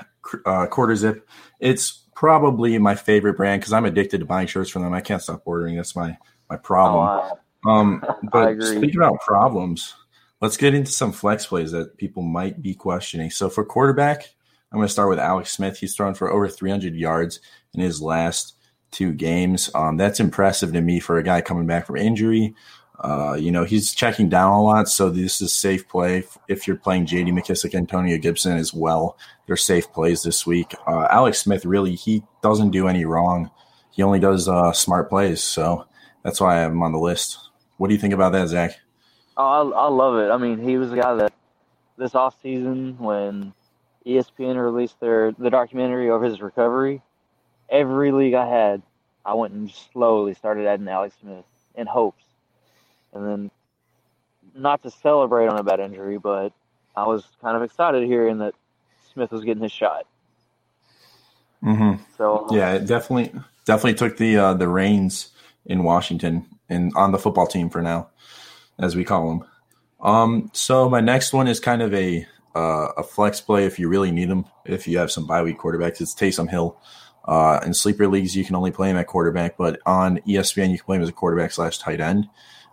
[0.45, 1.27] uh, quarter zip.
[1.59, 4.93] It's probably my favorite brand because I'm addicted to buying shirts from them.
[4.93, 5.75] I can't stop ordering.
[5.75, 6.17] That's my
[6.49, 7.31] my problem.
[7.65, 9.93] Oh, um, but speaking about problems,
[10.41, 13.29] let's get into some flex plays that people might be questioning.
[13.29, 14.29] So for quarterback,
[14.71, 15.79] I'm going to start with Alex Smith.
[15.79, 17.39] He's thrown for over 300 yards
[17.73, 18.55] in his last
[18.91, 19.69] two games.
[19.73, 22.53] Um, that's impressive to me for a guy coming back from injury.
[22.99, 26.23] Uh, you know, he's checking down a lot, so this is safe play.
[26.47, 30.73] If you're playing JD McKissic, Antonio Gibson as well, they're safe plays this week.
[30.87, 33.51] Uh, Alex Smith really, he doesn't do any wrong.
[33.91, 35.85] He only does uh, smart plays, so
[36.23, 37.37] that's why I have him on the list.
[37.77, 38.79] What do you think about that, Zach?
[39.37, 40.31] Oh, I, I love it.
[40.31, 41.33] I mean, he was the guy that
[41.97, 43.53] this off season when
[44.05, 47.01] ESPN released their the documentary of his recovery,
[47.69, 48.81] every league I had,
[49.25, 52.23] I went and slowly started adding Alex Smith in hopes.
[53.13, 53.51] And then,
[54.55, 56.51] not to celebrate on a bad injury, but
[56.95, 58.55] I was kind of excited hearing that
[59.13, 60.07] Smith was getting his shot.
[61.63, 62.03] Mm-hmm.
[62.17, 65.29] So yeah, it definitely definitely took the uh, the reins
[65.65, 68.09] in Washington and on the football team for now,
[68.79, 69.49] as we call them.
[69.99, 73.87] Um, so my next one is kind of a uh, a flex play if you
[73.87, 74.45] really need them.
[74.65, 76.79] If you have some bye week quarterbacks, it's Taysom Hill.
[77.25, 80.77] Uh, in sleeper leagues, you can only play him at quarterback, but on ESPN, you
[80.77, 82.29] can play him as a quarterback slash tight end.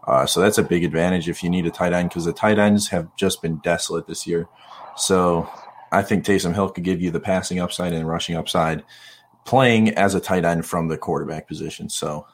[0.07, 2.59] Uh, so that's a big advantage if you need a tight end because the tight
[2.59, 4.47] ends have just been desolate this year.
[4.97, 5.49] So
[5.91, 8.85] I think Taysom Hill could give you the passing upside and rushing upside
[9.45, 11.89] playing as a tight end from the quarterback position.
[11.89, 12.27] So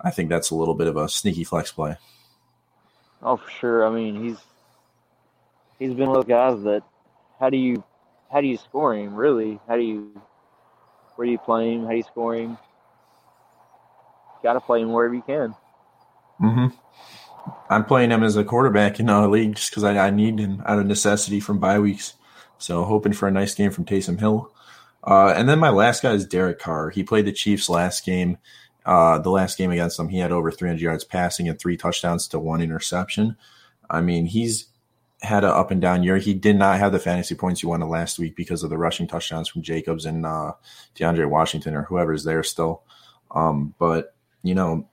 [0.00, 1.96] I think that's a little bit of a sneaky flex play.
[3.24, 3.86] Oh, for sure.
[3.86, 4.36] I mean, he's
[5.78, 6.82] he's been one of those guys that
[7.40, 7.82] how do you
[8.30, 9.58] how do you score him really?
[9.66, 10.20] How do you
[11.16, 11.84] where do you play him?
[11.84, 12.58] How do you score him?
[14.42, 15.54] Got to play him wherever you can.
[16.42, 16.66] Mm-hmm.
[17.70, 20.62] I'm playing him as a quarterback in our league just because I, I, need him
[20.66, 22.14] out of necessity from bye weeks.
[22.58, 24.50] So hoping for a nice game from Taysom Hill.
[25.02, 26.90] Uh, and then my last guy is Derek Carr.
[26.90, 28.38] He played the Chiefs last game.
[28.84, 32.28] Uh, the last game against them, he had over 300 yards passing and three touchdowns
[32.28, 33.36] to one interception.
[33.88, 34.66] I mean, he's
[35.22, 36.18] had an up and down year.
[36.18, 39.06] He did not have the fantasy points he wanted last week because of the rushing
[39.06, 40.52] touchdowns from Jacobs and uh,
[40.96, 42.82] DeAndre Washington or whoever's there still.
[43.30, 44.86] Um, but you know,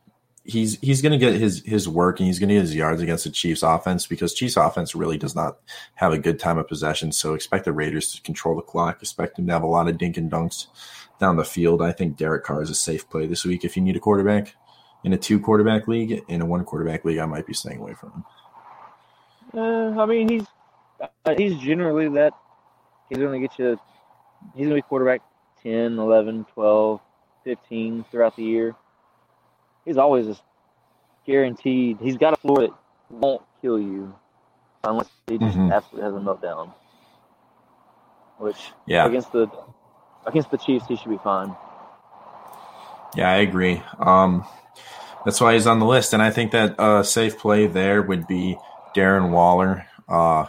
[0.43, 3.01] he's he's going to get his his work and he's going to get his yards
[3.01, 5.59] against the Chiefs offense because Chiefs offense really does not
[5.95, 7.11] have a good time of possession.
[7.11, 9.01] So expect the Raiders to control the clock.
[9.01, 10.67] Expect them to have a lot of dink and dunks
[11.22, 11.82] down the field.
[11.82, 14.55] I think Derek Carr is a safe play this week if you need a quarterback
[15.05, 16.24] in a two quarterback league.
[16.28, 18.26] In a one quarterback league, I might be staying away from him.
[19.53, 20.45] Uh, I mean, he's
[20.99, 22.34] uh, he's generally that.
[23.07, 23.80] He's going to get you.
[24.55, 25.22] He's going to be quarterback
[25.63, 26.99] 10, 11, 12,
[27.43, 28.76] 15 throughout the year.
[29.86, 30.41] He's always just
[31.26, 31.97] guaranteed.
[32.01, 32.72] He's got a floor that
[33.09, 34.15] won't kill you
[34.84, 35.72] unless he just mm-hmm.
[35.72, 36.74] absolutely has a meltdown.
[38.39, 39.47] Which yeah, against the
[40.26, 41.55] against the Chiefs, he should be fine.
[43.15, 43.82] Yeah, I agree.
[43.99, 44.45] Um,
[45.26, 48.01] that's why he's on the list, and I think that a uh, safe play there
[48.01, 48.57] would be
[48.95, 50.45] Darren Waller uh,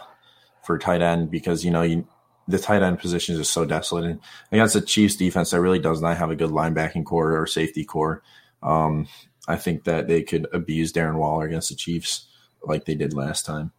[0.63, 2.07] for tight end because you know you,
[2.47, 4.05] the tight end position is just so desolate.
[4.05, 4.19] And
[4.51, 7.83] against the Chiefs defense that really does not have a good linebacking core or safety
[7.83, 8.23] core,
[8.61, 9.07] um,
[9.47, 12.27] I think that they could abuse Darren Waller against the Chiefs
[12.63, 13.71] like they did last time.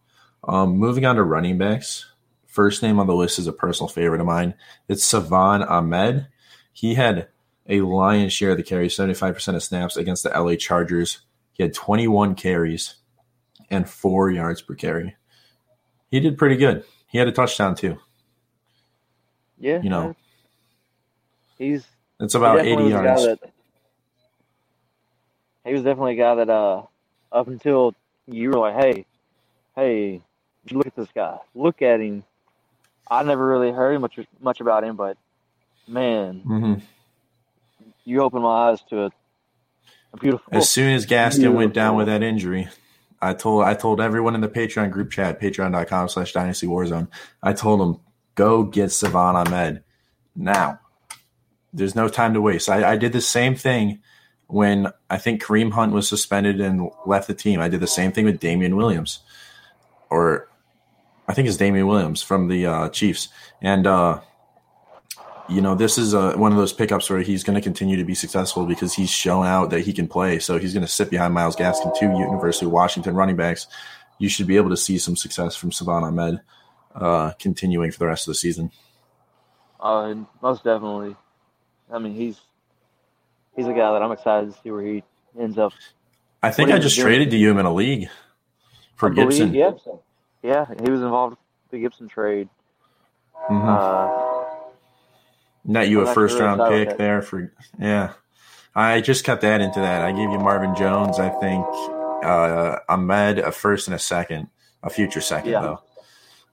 [0.47, 2.05] Um, moving on to running backs.
[2.55, 4.53] First name on the list is a personal favorite of mine.
[4.87, 6.27] It's Salvon Ahmed.
[6.71, 7.27] He had
[7.67, 11.19] a lion's share of the carries, 75% of snaps against the LA Chargers.
[11.51, 12.95] He had 21 carries
[13.69, 15.17] and four yards per carry.
[16.09, 16.85] He did pretty good.
[17.07, 17.97] He had a touchdown too.
[19.59, 20.15] Yeah, You know,
[21.57, 21.85] he's
[22.21, 23.25] it's about definitely 80 was yards.
[23.25, 23.51] that-
[25.65, 26.83] he was definitely a guy that uh
[27.33, 27.95] up until
[28.27, 29.05] you were like, hey,
[29.75, 30.21] hey,
[30.71, 32.23] look at this guy, look at him.
[33.09, 35.17] I never really heard much much about him, but
[35.87, 36.73] man, hmm
[38.05, 39.11] you opened my eyes to a,
[40.13, 40.47] a beautiful.
[40.51, 42.69] As soon as Gaskin went down with that injury,
[43.21, 47.09] I told I told everyone in the Patreon group chat, patreon.com slash dynasty warzone,
[47.43, 47.99] I told them,
[48.35, 49.83] go get Salvon Ahmed
[50.35, 50.79] now.
[51.73, 52.69] There's no time to waste.
[52.69, 53.99] I, I did the same thing
[54.47, 57.59] when I think Kareem Hunt was suspended and left the team.
[57.59, 59.19] I did the same thing with Damien Williams.
[60.09, 60.47] Or
[61.27, 63.29] I think it's Damien Williams from the uh, Chiefs.
[63.61, 64.21] And uh,
[65.47, 68.03] you know, this is uh, one of those pickups where he's going to continue to
[68.03, 70.39] be successful because he's shown out that he can play.
[70.39, 73.67] So he's going to sit behind Myles Gaskin, two University of Washington running backs.
[74.17, 76.41] You should be able to see some success from Salvon Ahmed
[76.95, 78.71] uh, continuing for the rest of the season.
[79.79, 81.15] Uh, most definitely.
[81.91, 82.39] I mean, he's
[83.55, 85.03] he's a guy that I'm excited to see where he
[85.39, 85.73] ends up.
[86.41, 87.07] I think I just doing.
[87.07, 88.09] traded to you in a league
[88.95, 89.99] for believe- Gibson.
[90.45, 92.49] Yeah, yeah, he was involved with the Gibson trade.
[93.49, 93.67] Mhm.
[93.67, 94.31] Uh,
[95.67, 98.13] Net you I'm a first really round pick there for yeah.
[98.75, 100.03] I just cut that into that.
[100.03, 101.19] I gave you Marvin Jones.
[101.19, 101.65] I think
[102.23, 104.47] uh, Ahmed a first and a second,
[104.83, 105.61] a future second Yeah.
[105.61, 105.79] though.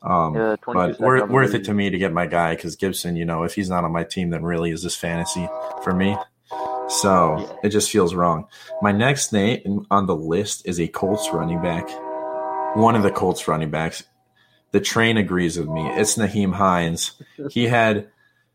[0.03, 3.25] Um, Yeah, but worth, worth it to me to get my guy because Gibson, you
[3.25, 5.49] know, if he's not on my team, then really is this fantasy
[5.83, 6.17] for me.
[6.89, 8.47] So it just feels wrong.
[8.81, 11.89] My next name on the list is a Colts running back.
[12.75, 14.05] One of the Colts running backs.
[14.71, 15.87] The train agrees with me.
[15.91, 17.13] It's Nyheim Hines.
[17.51, 18.09] He had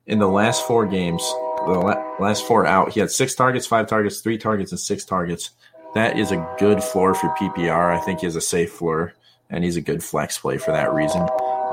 [0.08, 1.22] in the last four games,
[1.68, 5.52] the last four out, he had six targets, five targets, three targets, and six targets.
[5.94, 7.96] That is a good floor for PPR.
[7.96, 9.14] I think he has a safe floor,
[9.52, 11.22] and he's a good flex play for that reason.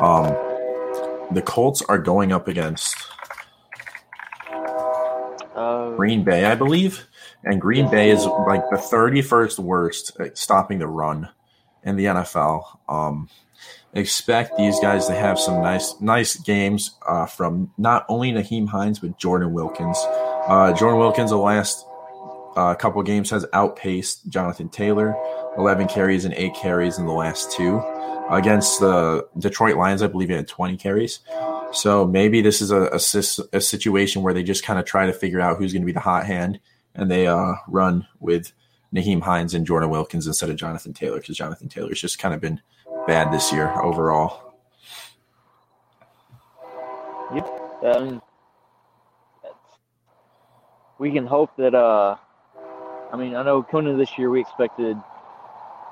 [0.01, 0.37] Um,
[1.33, 2.95] the Colts are going up against
[5.55, 7.07] uh, Green Bay, I believe,
[7.43, 11.31] and Green Bay is like the 31st worst at stopping the run
[11.85, 12.79] in the NFL.
[12.89, 13.29] Um,
[13.93, 18.99] expect these guys to have some nice, nice games uh, from not only Nyheim Hines
[18.99, 19.99] but Jordan Wilkins.
[20.47, 21.87] Uh, Jordan Wilkins, the last
[22.57, 25.17] uh, couple games, has outpaced Jonathan Taylor,
[25.57, 27.83] 11 carries and eight carries in the last two.
[28.31, 31.21] Against the Detroit Lions, I believe he had 20 carries.
[31.73, 35.13] So maybe this is a, a, a situation where they just kind of try to
[35.13, 36.61] figure out who's going to be the hot hand,
[36.95, 38.53] and they uh, run with
[38.95, 42.41] Nyheim Hines and Jordan Wilkins instead of Jonathan Taylor because Jonathan Taylor's just kind of
[42.41, 42.61] been
[43.07, 44.55] bad this year overall.
[47.35, 47.81] Yep.
[47.83, 48.21] That's-
[50.99, 51.75] we can hope that.
[51.75, 52.17] Uh,
[53.13, 54.97] I mean, I know coming into this year, we expected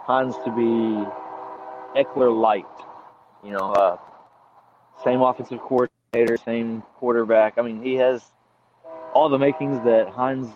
[0.05, 2.65] Hines to be Ekeler light.
[3.45, 3.97] You know, uh,
[5.05, 7.59] same offensive coordinator, same quarterback.
[7.59, 8.23] I mean, he has
[9.13, 10.49] all the makings that Hines,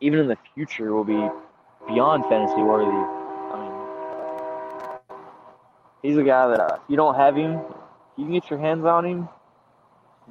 [0.00, 1.28] even in the future, will be
[1.88, 2.90] beyond fantasy worthy.
[2.90, 5.16] I mean,
[6.02, 7.60] he's a guy that uh, if you don't have him,
[8.16, 9.28] you can get your hands on him,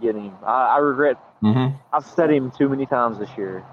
[0.01, 0.33] get him.
[0.45, 1.17] I, I regret.
[1.43, 1.75] Mm-hmm.
[1.93, 3.65] I've said him too many times this year.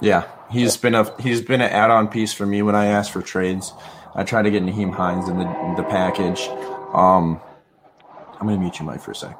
[0.00, 3.22] Yeah, he's been a he's been an add-on piece for me when I ask for
[3.22, 3.72] trades.
[4.14, 5.44] I try to get Nyheim Hines in the
[5.76, 6.40] the package.
[6.92, 7.40] Um,
[8.40, 9.38] I'm gonna mute you, Mike, for a sec.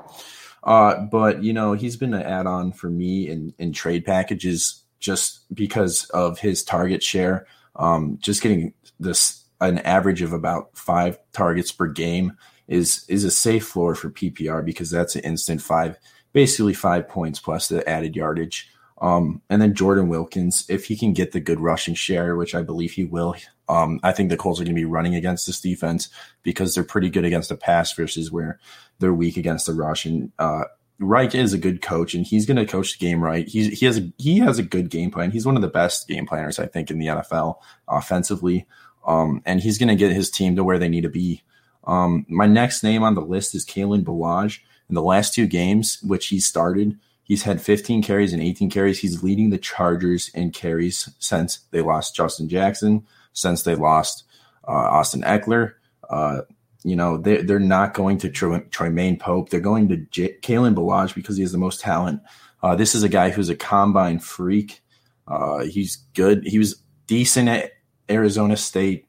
[0.63, 5.41] Uh, but you know, he's been an add-on for me in in trade packages just
[5.53, 7.47] because of his target share.
[7.77, 12.37] Um, just getting this an average of about five targets per game
[12.69, 15.99] is is a safe floor for PPR because that's an instant five,
[16.33, 18.71] basically five points plus the added yardage.
[19.01, 22.63] Um, and then Jordan Wilkins, if he can get the good rushing share, which I
[22.63, 23.35] believe he will,
[23.69, 26.09] um, I think the Colts are going to be running against this defense
[26.45, 28.61] because they're pretty good against the pass versus where
[29.01, 30.07] they're weak against the rush.
[30.07, 30.65] And uh,
[31.03, 33.47] Reich is a good coach, and he's going to coach the game right.
[33.47, 35.31] He's, he has a, he has a good game plan.
[35.31, 37.57] He's one of the best game planners I think in the NFL
[37.89, 38.67] offensively,
[39.07, 41.43] um, and he's going to get his team to where they need to be.
[41.85, 44.61] Um, my next name on the list is Kalen Ballage.
[44.89, 48.99] In the last two games, which he started, he's had 15 carries and 18 carries.
[49.01, 54.25] He's leading the Chargers in carries since they lost Justin Jackson, since they lost
[54.69, 55.75] uh, Austin Ekeler.
[56.09, 56.43] Uh,
[56.85, 59.51] you know, they, they're not going to Troy, Tremaine Pope.
[59.51, 62.21] They're going to J- Kalen Ballage because he has the most talent.
[62.63, 64.83] Uh, this is a guy who's a combine freak.
[65.27, 66.45] Uh, he's good.
[66.47, 67.73] He was decent at
[68.11, 69.07] Arizona State.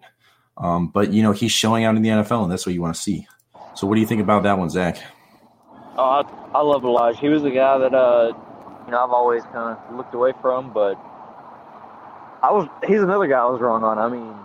[0.57, 2.95] Um, but you know he's showing out in the NFL, and that's what you want
[2.95, 3.27] to see.
[3.75, 5.01] So, what do you think about that one, Zach?
[5.97, 6.21] Oh, I,
[6.53, 7.19] I love Elijah.
[7.19, 8.33] He was a guy that uh,
[8.85, 10.93] you know I've always kind of looked away from, but
[12.43, 12.67] I was.
[12.87, 13.97] He's another guy I was wrong on.
[13.97, 14.35] I mean,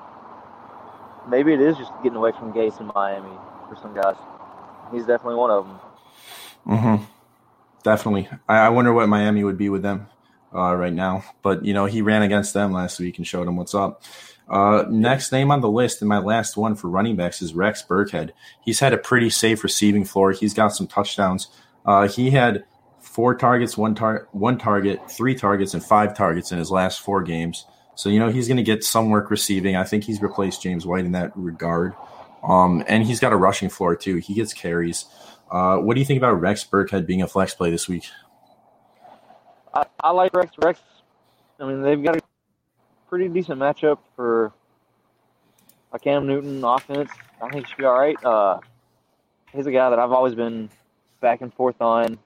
[1.29, 3.37] maybe it is just getting away from Gase in Miami
[3.69, 4.17] for some guys.
[4.93, 5.81] He's definitely one of them.
[6.67, 7.05] Mm-hmm.
[7.83, 8.29] Definitely.
[8.49, 10.09] I, I wonder what Miami would be with them
[10.55, 11.25] uh, right now.
[11.43, 14.03] But you know, he ran against them last week and showed them what's up.
[14.49, 17.85] Uh, next name on the list, and my last one for running backs is Rex
[17.87, 18.31] Burkhead.
[18.65, 20.33] He's had a pretty safe receiving floor.
[20.33, 21.49] He's got some touchdowns.
[21.85, 22.65] Uh, he had
[22.99, 27.23] four targets, one tar- one target, three targets, and five targets in his last four
[27.23, 27.67] games.
[27.99, 29.75] So you know he's going to get some work receiving.
[29.75, 31.95] I think he's replaced James White in that regard.
[32.45, 34.19] Um, and he's got a rushing floor too.
[34.19, 35.07] He gets carries.
[35.51, 38.05] Uh, what do you think about Rex Burkhead being a flex play this week?
[39.75, 40.53] I, I like Rex.
[40.63, 40.79] Rex.
[41.59, 42.21] I mean, they've got a
[43.09, 44.53] pretty decent matchup for
[45.93, 47.11] a Cam Newton offense.
[47.43, 48.25] I think he should be all right.
[48.25, 48.61] Uh,
[49.53, 50.71] he's a guy that I've always been
[51.21, 52.17] back and forth on.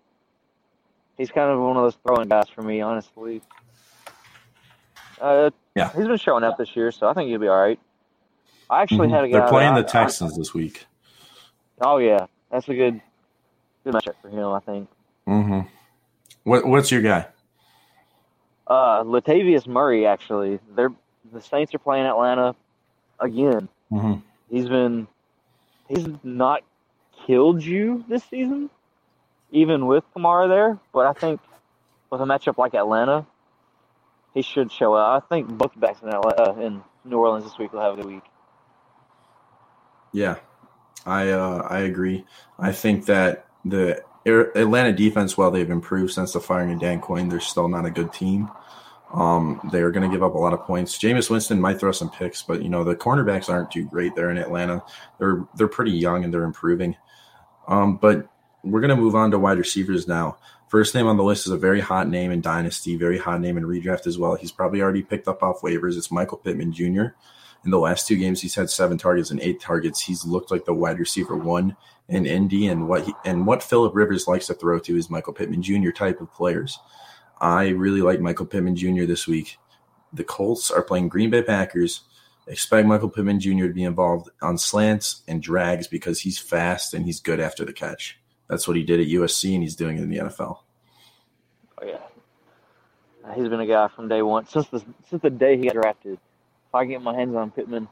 [1.17, 3.41] He's kind of one of those throwing guys for me, honestly.
[5.23, 7.79] Uh, yeah, he's been showing up this year, so I think he'll be all right.
[8.69, 9.15] I actually mm-hmm.
[9.15, 9.39] had a guy.
[9.39, 10.87] They're playing I, the Texans I, this week.
[11.81, 13.01] Oh yeah, that's a good,
[13.85, 14.49] good matchup for him.
[14.49, 14.89] I think.
[15.29, 15.61] Mm-hmm.
[16.43, 17.27] What What's your guy?
[18.67, 20.07] Uh, Latavius Murray.
[20.07, 20.93] Actually, they're
[21.33, 22.57] the Saints are playing Atlanta
[23.21, 23.69] again.
[23.93, 24.15] Mm-hmm.
[24.51, 25.07] He's been
[25.89, 26.63] he's not
[27.27, 28.71] killed you this season,
[29.53, 30.79] even with Kamara there.
[30.93, 31.41] But I think
[32.11, 33.25] with a matchup like Atlanta,
[34.35, 35.25] he should show up.
[35.25, 37.97] I think both backs in Atlanta, uh, in New Orleans this week will have a
[37.97, 38.25] good week.
[40.13, 40.37] Yeah,
[41.07, 42.25] I uh, I agree.
[42.59, 47.29] I think that the Atlanta defense, while they've improved since the firing of Dan Quinn,
[47.29, 48.51] they're still not a good team.
[49.13, 50.97] Um, they're going to give up a lot of points.
[50.99, 54.31] Jameis Winston might throw some picks, but you know the cornerbacks aren't too great there
[54.31, 54.83] in Atlanta.
[55.19, 56.97] They're they're pretty young and they're improving.
[57.69, 58.29] Um, but
[58.63, 60.39] we're going to move on to wide receivers now.
[60.73, 63.59] First name on the list is a very hot name in Dynasty, very hot name
[63.59, 64.37] in redraft as well.
[64.37, 65.99] He's probably already picked up off waivers.
[65.99, 67.13] It's Michael Pittman Jr.
[67.63, 70.01] In the last two games, he's had seven targets and eight targets.
[70.01, 71.77] He's looked like the wide receiver one
[72.09, 75.35] in Indy, and what he, and what Philip Rivers likes to throw to is Michael
[75.35, 75.91] Pittman Jr.
[75.91, 76.79] type of players.
[77.39, 79.05] I really like Michael Pittman Jr.
[79.05, 79.59] this week.
[80.11, 82.01] The Colts are playing Green Bay Packers.
[82.47, 83.67] Expect Michael Pittman Jr.
[83.67, 87.75] to be involved on slants and drags because he's fast and he's good after the
[87.75, 88.22] catch.
[88.53, 90.59] That's what he did at USC, and he's doing it in the NFL.
[91.81, 91.97] Oh yeah,
[93.35, 96.19] he's been a guy from day one since the since the day he got drafted
[96.73, 97.89] if I get my hands on Pittman,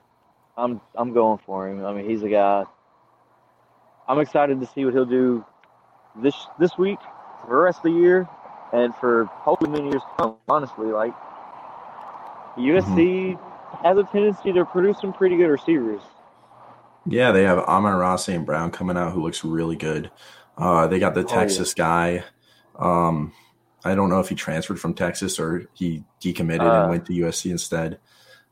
[0.56, 1.82] I'm I'm going for him.
[1.84, 2.64] I mean, he's a guy.
[4.06, 5.44] I'm excited to see what he'll do
[6.16, 6.98] this this week,
[7.42, 8.28] for the rest of the year,
[8.72, 10.36] and for hopefully many years to come.
[10.46, 11.14] Honestly, like
[12.56, 13.86] USC mm-hmm.
[13.86, 16.02] has a tendency to produce some pretty good receivers.
[17.06, 18.44] Yeah, they have Amon-Ra St.
[18.44, 20.10] Brown coming out who looks really good.
[20.60, 22.20] Uh, they got the Texas oh, yeah.
[22.20, 22.24] guy.
[22.78, 23.32] Um,
[23.84, 27.12] I don't know if he transferred from Texas or he decommitted uh, and went to
[27.12, 27.98] USC instead.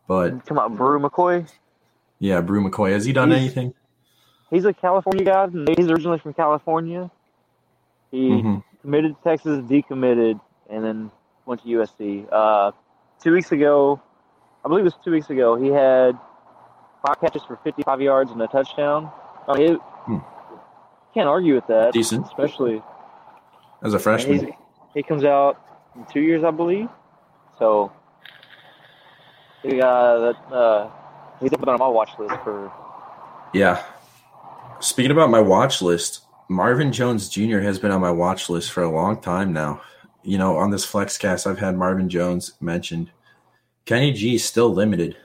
[0.06, 1.48] But come on, Bru McCoy.
[2.18, 2.92] Yeah, Bru McCoy.
[2.92, 3.74] Has he done he's, anything?
[4.50, 5.48] He's a California guy.
[5.76, 7.10] He's originally from California.
[8.10, 8.58] He mm-hmm.
[8.80, 10.40] committed to Texas, decommitted,
[10.70, 11.10] and then
[11.44, 12.26] went to USC.
[12.32, 12.72] Uh,
[13.22, 14.00] two weeks ago,
[14.64, 16.18] I believe it was two weeks ago, he had
[17.06, 19.10] five catches for 55 yards and a touchdown.
[19.46, 20.18] I mean, it, hmm.
[21.14, 21.92] Can't argue with that.
[21.92, 22.82] Decent, especially
[23.82, 24.52] as a freshman.
[24.94, 25.60] He comes out
[25.94, 26.88] in two years, I believe.
[27.58, 27.92] So
[29.64, 30.90] uh, that uh,
[31.40, 32.72] he's been on my watch list for.
[33.52, 33.82] Yeah.
[34.80, 37.58] Speaking about my watch list, Marvin Jones Jr.
[37.58, 39.80] has been on my watch list for a long time now.
[40.22, 43.10] You know, on this Flexcast, I've had Marvin Jones mentioned.
[43.86, 45.16] Kenny G is still limited.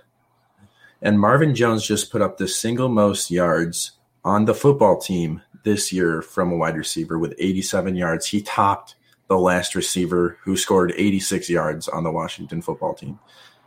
[1.02, 3.92] And Marvin Jones just put up the single most yards
[4.24, 8.28] on the football team this year from a wide receiver with 87 yards.
[8.28, 8.96] He topped
[9.28, 13.20] the last receiver who scored 86 yards on the Washington football team.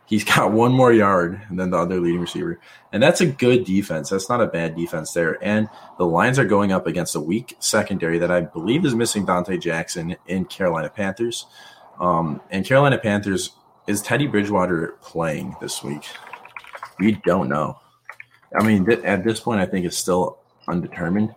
[0.05, 2.59] He's got one more yard than the other leading receiver.
[2.93, 4.09] And that's a good defense.
[4.09, 5.43] That's not a bad defense there.
[5.43, 5.67] And
[5.97, 9.59] the Lions are going up against a weak secondary that I believe is missing Donte
[9.59, 11.45] Jackson in Carolina Panthers.
[11.99, 13.51] Um, and Carolina Panthers,
[13.87, 16.05] is Teddy Bridgewater playing this week?
[16.99, 17.79] We don't know.
[18.57, 21.33] I mean, th- at this point, I think it's still undetermined.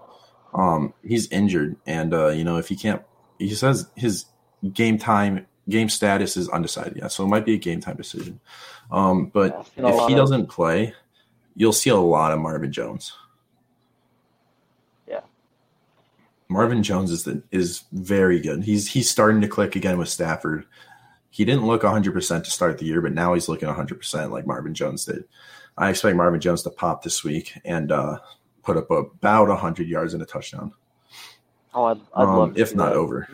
[0.55, 1.76] Um, he's injured.
[1.86, 3.03] And, uh, you know, if he can't,
[3.38, 4.26] he says his
[4.72, 8.40] game time game status is undecided yet, so it might be a game time decision.
[8.90, 10.94] Um, but if he doesn't play,
[11.55, 13.12] you'll see a lot of Marvin Jones.
[15.09, 15.20] Yeah,
[16.48, 18.64] Marvin Jones is the, is very good.
[18.64, 20.66] He's he's starting to click again with Stafford.
[21.30, 24.74] he didn't look 100% to start the year, but now he's looking 100% like Marvin
[24.74, 25.24] Jones did.
[25.78, 28.18] I expect Marvin Jones to pop this week and uh,
[28.72, 30.72] put up about 100 yards and a touchdown.
[31.74, 32.96] Oh, I'd, I'd Um, love to if not that.
[32.96, 33.28] over.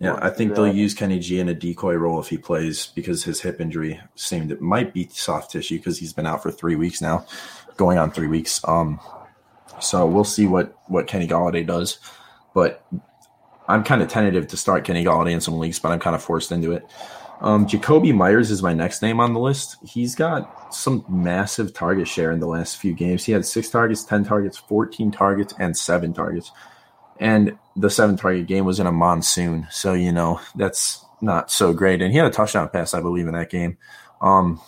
[0.00, 3.24] Yeah, I think they'll use Kenny G in a decoy role if he plays because
[3.24, 6.76] his hip injury seemed it might be soft tissue because he's been out for three
[6.76, 7.26] weeks now,
[7.76, 8.60] going on three weeks.
[8.68, 9.00] Um,
[9.80, 11.98] so we'll see what what Kenny Golladay does,
[12.54, 12.84] but
[13.66, 16.22] I'm kind of tentative to start Kenny Golladay in some leagues, but I'm kind of
[16.22, 16.84] forced into it.
[17.40, 19.76] Um, Jakobi Meyers is my next name on the list.
[19.84, 23.24] He's got some massive target share in the last few games.
[23.24, 26.50] He had six targets, 10 targets, 14 targets, and seven targets.
[27.20, 29.68] And the seven target game was in a monsoon.
[29.70, 32.02] So, you know, that's not so great.
[32.02, 33.76] And he had a touchdown pass, I believe, in that game.
[34.20, 34.60] Um,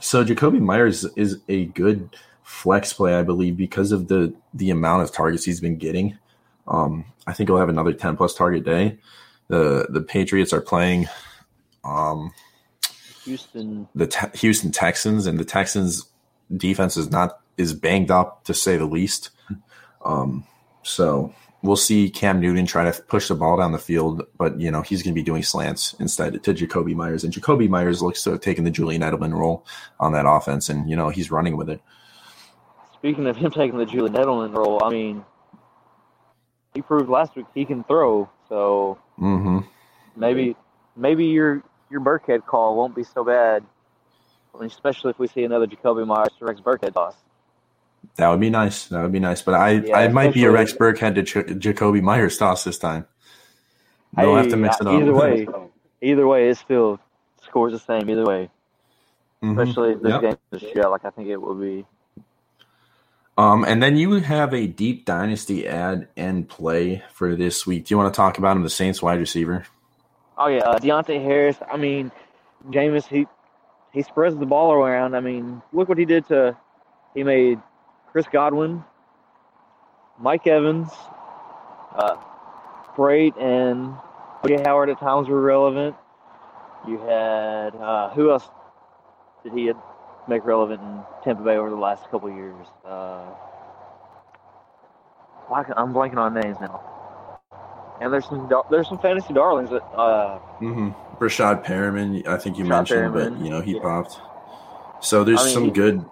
[0.00, 5.02] so Jakobi Meyers is a good flex play, I believe, because of the the amount
[5.02, 6.18] of targets he's been getting.
[6.66, 8.98] Um, I think he'll have another 10 plus target day.
[9.48, 11.06] The the Patriots are playing
[11.84, 12.32] um,
[13.24, 13.88] Houston.
[13.94, 16.06] the te- Houston Texans, and the Texans
[16.54, 19.30] defense is not is banged up to say the least.
[20.04, 20.46] Um,
[20.82, 24.70] so we'll see Cam Newton try to push the ball down the field, but you
[24.70, 28.22] know he's going to be doing slants instead to Jakobi Meyers, and Jakobi Meyers looks
[28.24, 29.66] to have taken the Julian Edelman role
[29.98, 31.80] on that offense, and you know he's running with it.
[32.94, 35.24] Speaking of him taking the Julian Edelman role, I mean,
[36.74, 38.28] he proved last week he can throw.
[38.48, 39.60] So hmm
[40.16, 40.56] maybe
[40.96, 43.64] maybe your your Burkhead call won't be so bad,
[44.60, 47.14] especially if we see another Jakobi Meyers to Rex Burkhead toss.
[48.16, 48.86] That would be nice.
[48.86, 49.42] That would be nice.
[49.42, 52.78] But I, Yeah, I might be a Rex Burkhead to Ch- Jakobi Meyers toss this
[52.78, 53.06] time.
[54.16, 54.94] They'll have to mix it up.
[55.00, 55.46] Either way,
[56.02, 56.98] either way, it still
[57.42, 58.08] scores the same.
[58.10, 58.50] Either way,
[59.42, 59.60] Mhm.
[59.60, 60.20] especially if this Yep.
[60.22, 61.86] game is a like I think it will be.
[63.38, 67.86] Um, and then you have a deep dynasty ad and play for this week.
[67.86, 69.64] Do you want to talk about him, the Saints wide receiver?
[70.40, 71.58] Oh yeah, uh, Deonte Harris.
[71.70, 72.10] I mean,
[72.70, 73.06] Jameis.
[73.06, 73.26] He
[73.92, 75.14] he spreads the ball around.
[75.14, 76.56] I mean, look what he did to.
[77.14, 77.60] He made
[78.10, 78.82] Chris Godwin,
[80.18, 80.88] Mike Evans,
[81.94, 82.16] uh,
[82.96, 83.94] Brate, and
[84.40, 85.94] Cody Howard at times were relevant.
[86.88, 88.48] You had uh, who else
[89.44, 89.70] did he
[90.26, 92.66] make relevant in Tampa Bay over the last couple years?
[92.86, 93.26] Uh,
[95.76, 96.99] I'm blanking on names now.
[98.00, 100.90] And there's some there's some fantasy darlings that uh, Mm-hmm.
[101.22, 103.82] Rashad Perriman, I think you Rashad mentioned, Perriman, but you know he yeah.
[103.82, 104.18] popped.
[105.04, 106.04] So there's I mean, some he- good,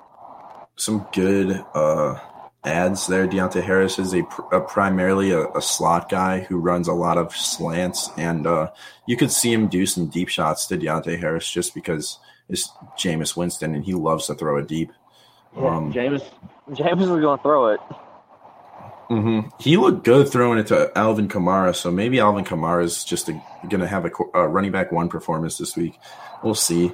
[0.77, 2.19] some good uh,
[2.65, 3.27] ads there.
[3.27, 4.21] Deonte Harris is a,
[4.53, 8.71] a primarily a, a slot guy who runs a lot of slants, and uh,
[9.07, 12.19] you could see him do some deep shots to Deonte Harris just because
[12.51, 14.91] it's Jameis Winston and he loves to throw it deep.
[15.57, 16.23] yeah, Um, James
[16.75, 17.81] James is going to throw it.
[19.09, 23.27] Hmm He looked good throwing it to Alvin Kamara, so maybe Alvin Kamara is just
[23.27, 25.99] going to have a, a running back one performance this week.
[26.43, 26.93] We'll see.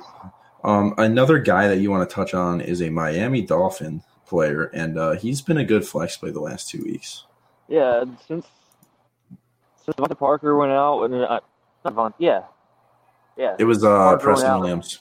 [0.63, 4.97] Um, another guy that you want to touch on is a Miami Dolphin player, and
[4.99, 7.25] uh, he's been a good flex play the last two weeks.
[7.69, 8.47] Yeah, since
[9.85, 11.41] since DeVante Parker went out, and uh,
[11.85, 12.45] not DeVante, yeah,
[13.37, 14.61] yeah, It was uh, Preston.
[14.61, 15.01] Williams.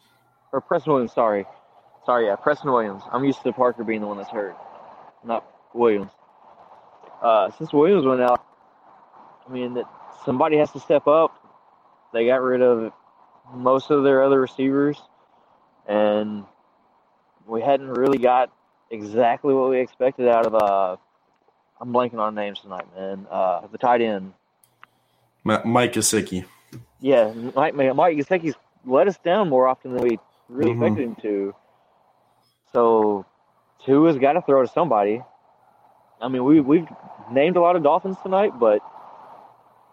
[0.51, 1.13] or Preston Williams.
[1.13, 1.45] Sorry,
[2.05, 3.03] sorry, yeah, Preston Williams.
[3.11, 4.57] I'm used to Parker being the one that's hurt,
[5.23, 6.11] not Williams.
[7.23, 8.45] Uh, since Williams went out,
[9.47, 9.85] I mean that
[10.25, 11.31] somebody has to step up.
[12.13, 12.91] They got rid of
[13.53, 15.01] most of their other receivers,
[15.87, 16.43] and
[17.47, 18.51] we hadn't really got
[18.91, 20.53] exactly what we expected out of.
[20.53, 20.97] Uh,
[21.79, 23.25] I'm blanking on names tonight, man.
[23.31, 24.33] Uh, the tight end.
[25.43, 26.45] Mike Gesicki.
[26.99, 28.55] Yeah, Mike Mike Gesicki's
[28.85, 30.19] let us down more often than we
[30.49, 30.81] really Mhm.
[30.83, 31.55] expected him to.
[32.73, 33.25] So,
[33.85, 35.23] Tua's got to throw to somebody.
[36.23, 36.87] I mean, we we've
[37.29, 38.81] named a lot of Dolphins tonight, but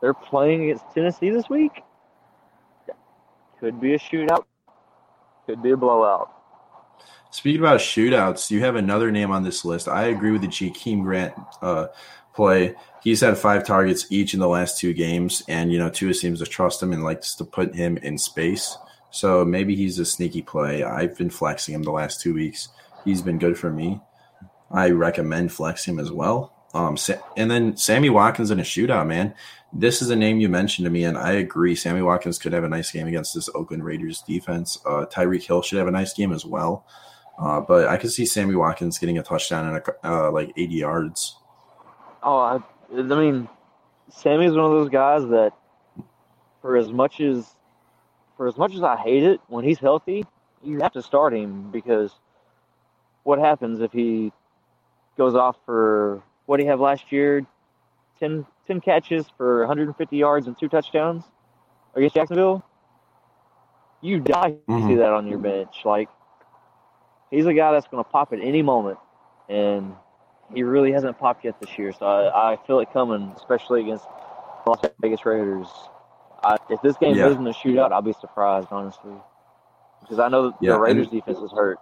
[0.00, 1.82] they're playing against Tennessee this week.
[3.58, 4.44] Could be a shootout.
[5.46, 6.30] Could be a blowout.
[7.32, 9.88] Speaking about shootouts, you have another name on this list.
[9.88, 11.88] I agree with the Jakeem Grant uh,
[12.32, 12.74] play.
[13.02, 16.38] He's had five targets each in the last two games, and you know Tua seems
[16.38, 18.78] to trust him and likes to put him in space.
[19.10, 20.84] So maybe he's a sneaky play.
[20.84, 22.68] I've been flexing him the last two weeks.
[23.04, 24.00] He's been good for me.
[24.70, 26.54] I recommend flexing him as well.
[26.72, 26.96] Um,
[27.36, 29.34] and then Sammy Watkins in a shootout, man.
[29.72, 31.74] This is a name you mentioned to me, and I agree.
[31.74, 34.78] Sammy Watkins could have a nice game against this Oakland Raiders defense.
[34.84, 36.84] Uh, Tyreek Hill should have a nice game as well.
[37.38, 40.74] Uh, but I could see Sammy Watkins getting a touchdown and a, uh, like 80
[40.74, 41.36] yards.
[42.22, 42.60] Oh, I,
[42.92, 43.48] I mean,
[44.10, 45.52] Sammy's one of those guys that,
[46.60, 47.56] for as much as,
[48.36, 50.26] for as much as I hate it, when he's healthy,
[50.62, 52.12] you have to start him because
[53.22, 54.32] what happens if he
[55.20, 57.44] goes off for what did he have last year?
[58.20, 61.24] 10, 10 catches for 150 yards and two touchdowns.
[61.94, 62.62] against Jacksonville,
[64.00, 64.88] you die to Mhm.
[64.88, 65.84] see that on your bench.
[65.84, 66.08] Like
[67.30, 68.98] he's a guy that's going to pop at any moment,
[69.48, 69.94] and
[70.54, 71.92] he really hasn't popped yet this year.
[71.92, 74.06] So I, I feel it coming, especially against
[74.66, 75.68] Las Vegas Raiders.
[76.42, 77.28] I, if this game Yeah.
[77.28, 79.12] isn't a shootout, I'll be surprised, honestly,
[80.00, 81.78] because I know Yeah, the Raiders defense is hurt.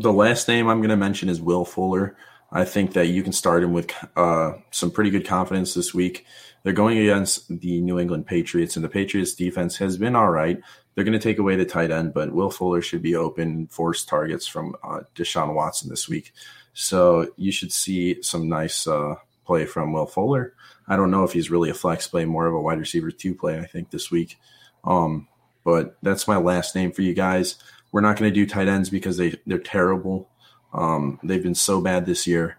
[0.00, 2.16] The last name I'm going to mention is Will Fuller.
[2.50, 6.24] I think that you can start him with uh, some pretty good confidence this week.
[6.62, 10.58] They're going against the New England Patriots, and the Patriots defense has been all right.
[10.94, 14.02] They're going to take away the tight end, but Will Fuller should be open, force
[14.02, 16.32] targets from uh, Deshaun Watson this week.
[16.72, 20.54] So you should see some nice uh, play from Will Fuller.
[20.88, 23.34] I don't know if he's really a flex play, more of a wide receiver two
[23.34, 24.38] play, I think, this week.
[24.82, 25.28] Um,
[25.62, 27.56] but that's my last name for you guys.
[27.92, 30.28] We're not going to do tight ends because they, they're terrible.
[30.72, 32.56] Um, they've been so bad this year.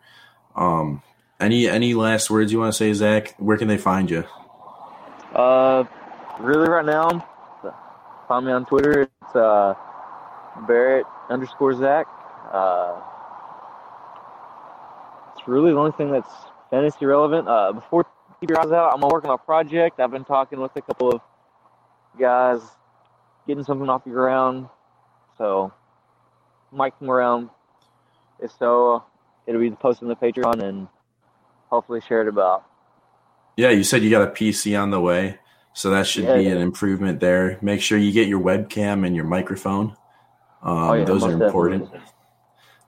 [0.56, 1.02] Um,
[1.40, 3.36] any any last words you want to say, Zach?
[3.40, 4.26] Where can they find you?
[5.34, 5.86] Uh,
[6.40, 7.26] really, right now,
[8.28, 9.02] find me on Twitter.
[9.02, 9.74] It's uh,
[10.68, 12.06] Barrett underscore Zach.
[12.52, 13.02] Uh,
[15.34, 16.32] it's really the only thing that's
[16.70, 17.48] fantasy relevant.
[17.48, 18.06] Uh, before
[18.40, 20.00] keep your eyes out, I'm gonna work on a project.
[20.00, 21.22] I've been talking with a couple of
[22.20, 22.60] guys,
[23.48, 24.68] getting something off the ground.
[25.42, 25.74] So,
[26.72, 27.50] Mike come around.
[28.40, 29.04] If so,
[29.48, 30.88] it'll be posted on the Patreon and
[31.72, 32.64] hopefully shared about.
[33.58, 35.40] Yeah, you said you got a PC on the way,
[35.74, 36.52] so that should Yeah, be yeah.
[36.52, 37.58] an improvement there.
[37.64, 39.96] Make sure you get your webcam and your microphone.
[40.62, 41.86] Um, Oh, yeah, those are important.
[41.86, 42.08] definitely.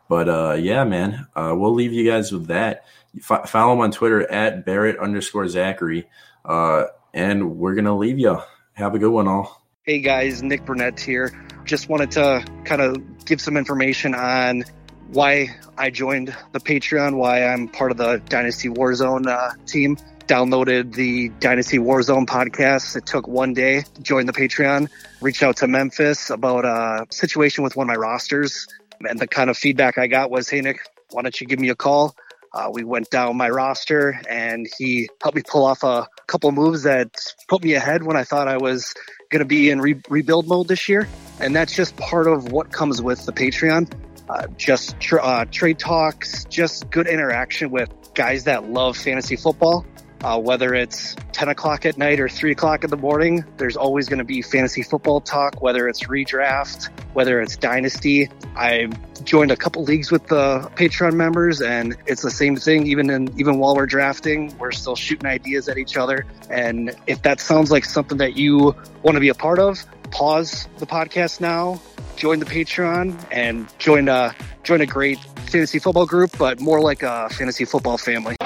[0.08, 2.86] But uh, yeah, man, uh, we'll leave you guys with that.
[3.18, 6.08] F- follow him on Twitter at Barrett underscore Zachary,
[6.46, 6.84] uh,
[7.16, 8.38] and we're gonna leave you.
[8.74, 9.66] Have a good one, all.
[9.82, 11.32] Hey guys, Nick Burnett here.
[11.66, 14.64] Just wanted to kind of give some information on
[15.08, 19.98] why I joined the Patreon, why I'm part of the Dynasty Warzone uh, team.
[20.28, 22.96] Downloaded the Dynasty Warzone podcast.
[22.96, 23.84] It took one day.
[24.02, 24.90] Joined the Patreon.
[25.22, 28.68] Reached out to Memphis about a situation with one of my rosters,
[29.08, 30.80] and the kind of feedback I got was, "Hey Nick,
[31.12, 32.16] why don't you give me a call?"
[32.54, 36.84] Uh, we went down my roster, and he helped me pull off a couple moves
[36.84, 37.16] that
[37.48, 38.94] put me ahead when I thought I was
[39.30, 41.08] going to be in re- rebuild mode this year.
[41.40, 43.92] And that's just part of what comes with the Patreon.
[44.30, 49.86] Uh, just tr- uh, trade talks, just good interaction with guys that love fantasy football.
[50.24, 54.08] Uh, whether it's 10 o'clock at night or 3 o'clock in the morning, there's always
[54.08, 58.30] going to be fantasy football talk, whether it's redraft, whether it's dynasty.
[58.56, 58.90] I
[59.26, 62.88] joined a couple leagues with the Patreon members, and it's the same thing.
[62.88, 66.26] Even in even while we're drafting, we're still shooting ideas at each other.
[66.50, 70.70] And if that sounds like something that you want to be a part of, pause
[70.78, 71.82] the podcast now,
[72.16, 74.34] join the Patreon, and join a
[74.64, 78.38] join a great fantasy football group, but more like a fantasy football family.